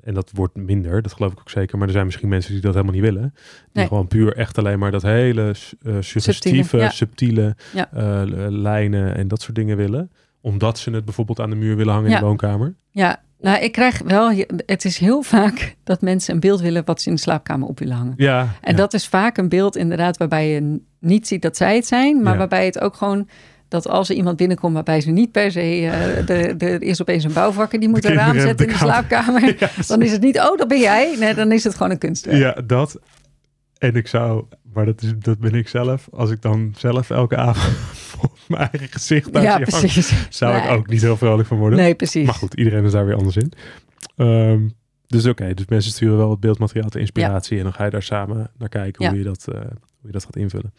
[0.04, 1.78] En dat wordt minder, dat geloof ik ook zeker.
[1.78, 3.34] Maar er zijn misschien mensen die dat helemaal niet willen.
[3.34, 3.42] Die
[3.74, 3.88] Nee.
[3.88, 6.90] gewoon puur echt alleen maar dat hele eh, suggestieve, ja.
[6.90, 7.92] subtiele Ja.
[7.94, 10.12] eh, l- lijnen en dat soort dingen willen.
[10.42, 12.76] Omdat ze het bijvoorbeeld aan de muur willen hangen in de woonkamer.
[12.92, 14.32] Ja, nou, ik krijg wel,
[14.66, 17.80] het is heel vaak dat mensen een beeld willen wat ze in de slaapkamer op
[17.80, 18.14] willen hangen.
[18.18, 18.78] Ja, En ja.
[18.78, 22.32] dat is vaak een beeld inderdaad waarbij je niet ziet dat zij het zijn, maar
[22.32, 22.38] Ja.
[22.38, 23.28] waarbij het ook gewoon
[23.68, 26.30] dat als er iemand binnenkomt waarbij ze niet per se, eh,
[26.62, 30.02] er is opeens een bouwvakker die moet een raam zetten in de slaapkamer, Ja, dan
[30.02, 32.38] is het niet, oh dat ben jij, nee, dan is het gewoon een kunstwerk.
[32.38, 33.00] Ja, dat.
[33.78, 34.44] En ik zou,
[34.78, 36.08] maar dat, is, dat ben ik zelf.
[36.12, 37.78] Als ik dan zelf elke avond
[38.10, 39.60] voor mijn eigen gezicht daar Ja,
[40.30, 41.80] zou ik ook niet heel vrolijk van worden.
[41.80, 42.26] Nee, precies.
[42.26, 43.52] Maar goed, iedereen is daar weer anders in.
[44.16, 44.68] Ehm,
[45.08, 48.04] dus oké, dus mensen sturen wel het beeldmateriaal ter inspiratie en dan ga je daar
[48.04, 49.10] samen naar kijken Ja.
[49.10, 50.74] hoe, je dat, eh, hoe je dat gaat invullen.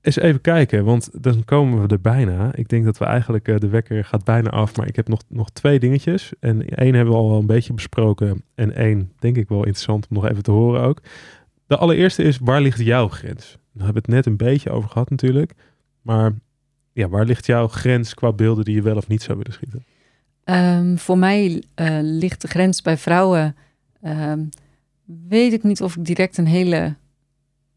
[0.00, 2.54] Eens even kijken, want dan komen we er bijna.
[2.54, 5.22] Ik denk dat we eigenlijk, eh, de wekker gaat bijna af, maar ik heb nog,
[5.28, 6.32] nog twee dingetjes.
[6.40, 10.06] En één hebben we al wel een beetje besproken en één denk ik wel interessant
[10.10, 11.00] om nog even te horen ook.
[11.68, 13.50] De allereerste is, waar ligt jouw grens?
[13.72, 15.52] Daar hebben we het net een beetje over gehad natuurlijk.
[16.02, 16.32] Maar
[16.92, 19.84] ja, waar ligt jouw grens qua beelden die je wel of niet zou willen schieten?
[20.44, 23.56] Ehm, voor mij eh, ligt de grens bij vrouwen.
[24.02, 24.40] ehm,
[25.28, 26.94] weet ik niet of ik direct een hele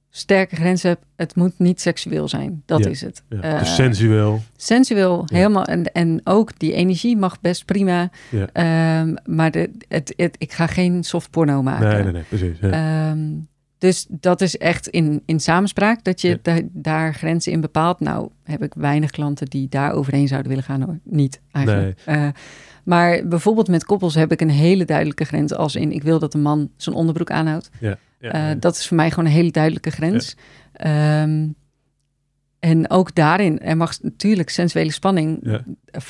[0.10, 1.00] sterke grens heb.
[1.16, 2.64] Het moet niet seksueel zijn.
[2.66, 3.24] Dat Ja, is het.
[3.30, 4.42] Ja, Eh, dus sensueel.
[4.56, 5.36] sensueel, Ja.
[5.38, 5.66] helemaal.
[5.66, 8.10] En, en ook die energie mag best prima.
[8.54, 11.90] Ehm, maar de, het, het, ik ga geen soft porno maken.
[11.90, 12.58] Nee, nee, nee, precies.
[12.62, 13.16] Ja.
[13.82, 16.38] Dus dat is echt in, in samenspraak dat je Ja.
[16.42, 18.00] da- daar grenzen in bepaalt.
[18.00, 21.00] Nou, heb ik weinig klanten die daar overheen zouden willen gaan hoor.
[21.04, 22.02] Niet eigenlijk.
[22.06, 22.28] Eh,
[22.84, 25.54] maar bijvoorbeeld met koppels heb ik een hele duidelijke grens.
[25.54, 27.70] Als in, ik wil dat een man zijn onderbroek aanhoudt.
[27.80, 28.52] ja, Eh.
[28.60, 30.36] Dat is voor mij gewoon een hele duidelijke grens.
[30.74, 31.48] Ehm,
[32.60, 35.40] en ook daarin, er mag natuurlijk sensuele spanning.
[35.44, 35.64] Ja.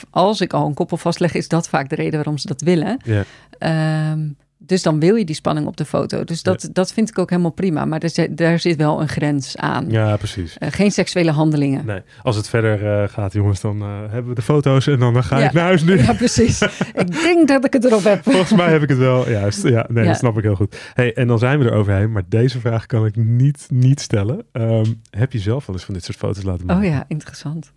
[0.09, 2.97] Als ik al een koppel vastleg, is dat vaak de reden waarom ze dat willen.
[3.03, 3.23] Ja.
[3.57, 4.27] Ehm,
[4.65, 6.23] dus dan wil je die spanning op de foto.
[6.23, 7.85] Dus dat, dat vind ik ook helemaal prima.
[7.85, 9.85] Maar er daar zit wel een grens aan.
[9.89, 10.57] ja, precies.
[10.57, 11.85] Eh, geen seksuele handelingen.
[11.85, 15.13] Nee, als het verder eh, gaat, jongens, dan eh, hebben we de foto's en dan,
[15.13, 15.45] dan ga Ja.
[15.45, 15.97] ik naar huis nu.
[15.97, 16.61] Ja, precies.
[16.93, 18.23] ik denk dat ik het erop heb.
[18.23, 19.29] Volgens mij heb ik het wel.
[19.39, 19.63] Juist.
[19.67, 20.09] Ja, nee, Ja.
[20.09, 20.91] dat snap ik heel goed.
[20.93, 24.45] Hey, en dan zijn we er overheen, maar deze vraag kan ik niet, niet stellen.
[24.51, 26.83] Ehm, heb je zelf wel eens van dit soort foto's laten maken?
[26.85, 27.71] Oh ja, interessant.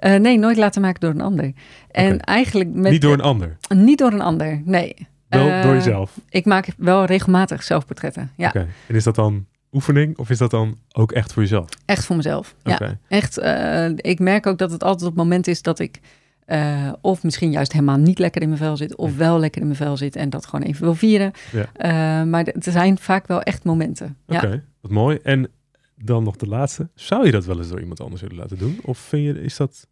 [0.00, 1.52] Nee, nooit laten maken door een ander.
[1.90, 4.94] En eigenlijk met, Niet door een ander, niet door een ander, nee.
[5.28, 6.18] Wel Eh, door jezelf.
[6.28, 8.30] Ik maak wel regelmatig zelfportretten.
[8.36, 8.54] Ja.
[8.54, 11.68] En is dat dan oefening of is dat dan ook echt voor jezelf?
[11.84, 12.54] echt voor mezelf.
[12.62, 13.38] Ja, echt.
[13.38, 16.00] eh, ik merk ook dat het altijd op het moment is dat ik
[16.44, 19.66] eh, of misschien juist helemaal niet lekker in mijn vel zit, of wel lekker in
[19.66, 21.32] mijn vel zit en dat gewoon even wil vieren.
[21.52, 21.66] Ja.
[21.72, 24.16] Eh, maar er zijn vaak wel echt momenten.
[24.26, 24.60] Oké, Ja.
[24.80, 25.18] wat mooi.
[25.22, 25.48] En
[25.96, 26.88] dan nog de laatste.
[26.94, 28.78] Zou je dat wel eens door iemand anders willen laten doen?
[28.82, 29.86] Of vind je, is dat...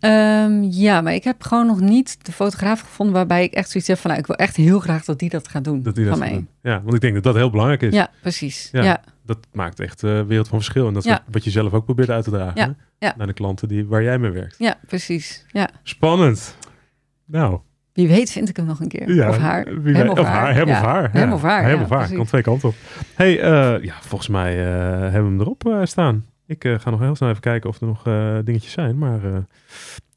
[0.00, 3.88] Ehm, ja, maar ik heb gewoon nog niet de fotograaf gevonden waarbij ik echt zoiets
[3.88, 6.04] heb van, nou, ik wil echt heel graag dat die dat gaat doen dat die
[6.06, 6.30] dat mij.
[6.32, 6.48] doen?
[6.62, 7.94] Ja, want ik denk dat dat heel belangrijk is.
[7.94, 8.68] Ja, precies.
[8.72, 8.82] Ja.
[8.82, 9.00] Ja.
[9.26, 10.86] Dat maakt echt een wereld van verschil.
[10.86, 11.22] En dat is Ja.
[11.30, 12.76] wat, je zelf ook probeert uit te dragen.
[12.98, 13.14] Ja.
[13.16, 14.54] Naar de klanten die, waar jij mee werkt.
[14.58, 15.44] ja, precies.
[15.48, 15.68] Ja.
[15.82, 16.56] Spannend.
[17.24, 17.58] Nou,
[17.92, 19.28] Wie weet vind ik hem nog een keer.
[19.28, 19.82] of haar.
[19.82, 20.54] wie Hem of haar.
[20.54, 21.12] Hem of haar.
[21.12, 22.12] Hem of haar, Hem of haar.
[22.12, 22.74] Kan twee kanten op.
[23.14, 26.26] hey, eh, ja, volgens mij eh, hebben we hem erop eh, staan.
[26.48, 28.98] Ik eh, ga nog heel snel even kijken of er nog eh, dingetjes zijn.
[28.98, 29.36] Maar eh,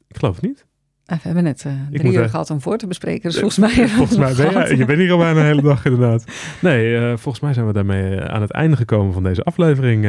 [0.08, 0.66] ik geloof het niet.
[1.06, 3.30] Ah, we hebben net drie uur gehad om voor te bespreken.
[3.30, 4.68] Dus volgens mij hebben Volgens mij ben gehad.
[4.68, 6.24] je, je bent hier al bijna de hele dag inderdaad.
[6.60, 10.02] Nee, volgens mij zijn we daarmee aan het einde gekomen van deze aflevering.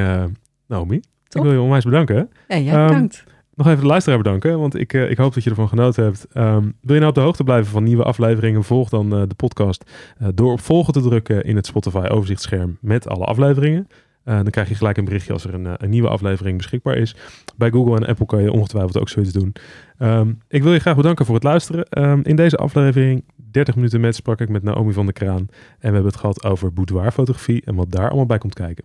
[0.67, 1.43] Naomi, ik Top.
[1.43, 2.29] wil je onwijs bedanken.
[2.47, 3.23] Ja, jij Ehm, bedankt.
[3.55, 6.27] Nog even de luisteraar bedanken, want ik, ik hoop dat je ervan genoten hebt.
[6.33, 8.63] Ehm, wil je nou op de hoogte blijven van nieuwe afleveringen?
[8.63, 9.91] Volg dan de podcast
[10.33, 13.87] door op volgen te drukken in het Spotify overzichtsscherm met alle afleveringen.
[14.23, 16.97] Eh, dan krijg je gelijk een berichtje als er een, eh, een nieuwe aflevering beschikbaar
[16.97, 17.15] is.
[17.55, 19.55] Bij Google en Apple kan je ongetwijfeld ook zoiets doen.
[19.97, 21.85] Ehm, ik wil je graag bedanken voor het luisteren.
[21.85, 25.37] Ehm, in deze aflevering, 30 minuten met, sprak ik met Naomi van der Kraan.
[25.37, 25.47] En
[25.79, 28.83] we hebben het gehad over boudoirfotografie en wat daar allemaal bij komt kijken.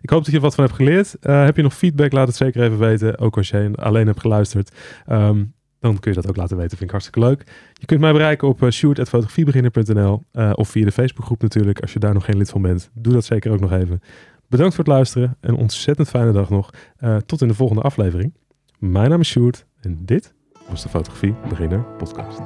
[0.00, 1.18] Ik hoop dat je er wat van hebt geleerd.
[1.20, 3.18] Eh, heb je nog feedback, laat het zeker even weten.
[3.18, 4.76] Ook als je alleen hebt geluisterd.
[5.06, 5.44] Ehm,
[5.80, 6.70] dan kun je dat ook laten weten.
[6.70, 7.44] Vind ik hartstikke leuk.
[7.72, 11.80] Je kunt mij bereiken op sjoerd.fotografiebeginner.nl eh, of via de Facebookgroep natuurlijk.
[11.80, 14.00] Als je daar nog geen lid van bent, doe dat zeker ook nog even.
[14.50, 16.70] Bedankt voor het luisteren en ontzettend fijne dag nog.
[16.96, 18.34] Eh, tot in de volgende aflevering.
[18.78, 20.34] Mijn naam is Sjoerd en dit
[20.68, 22.40] was de Fotografie Beginner Podcast.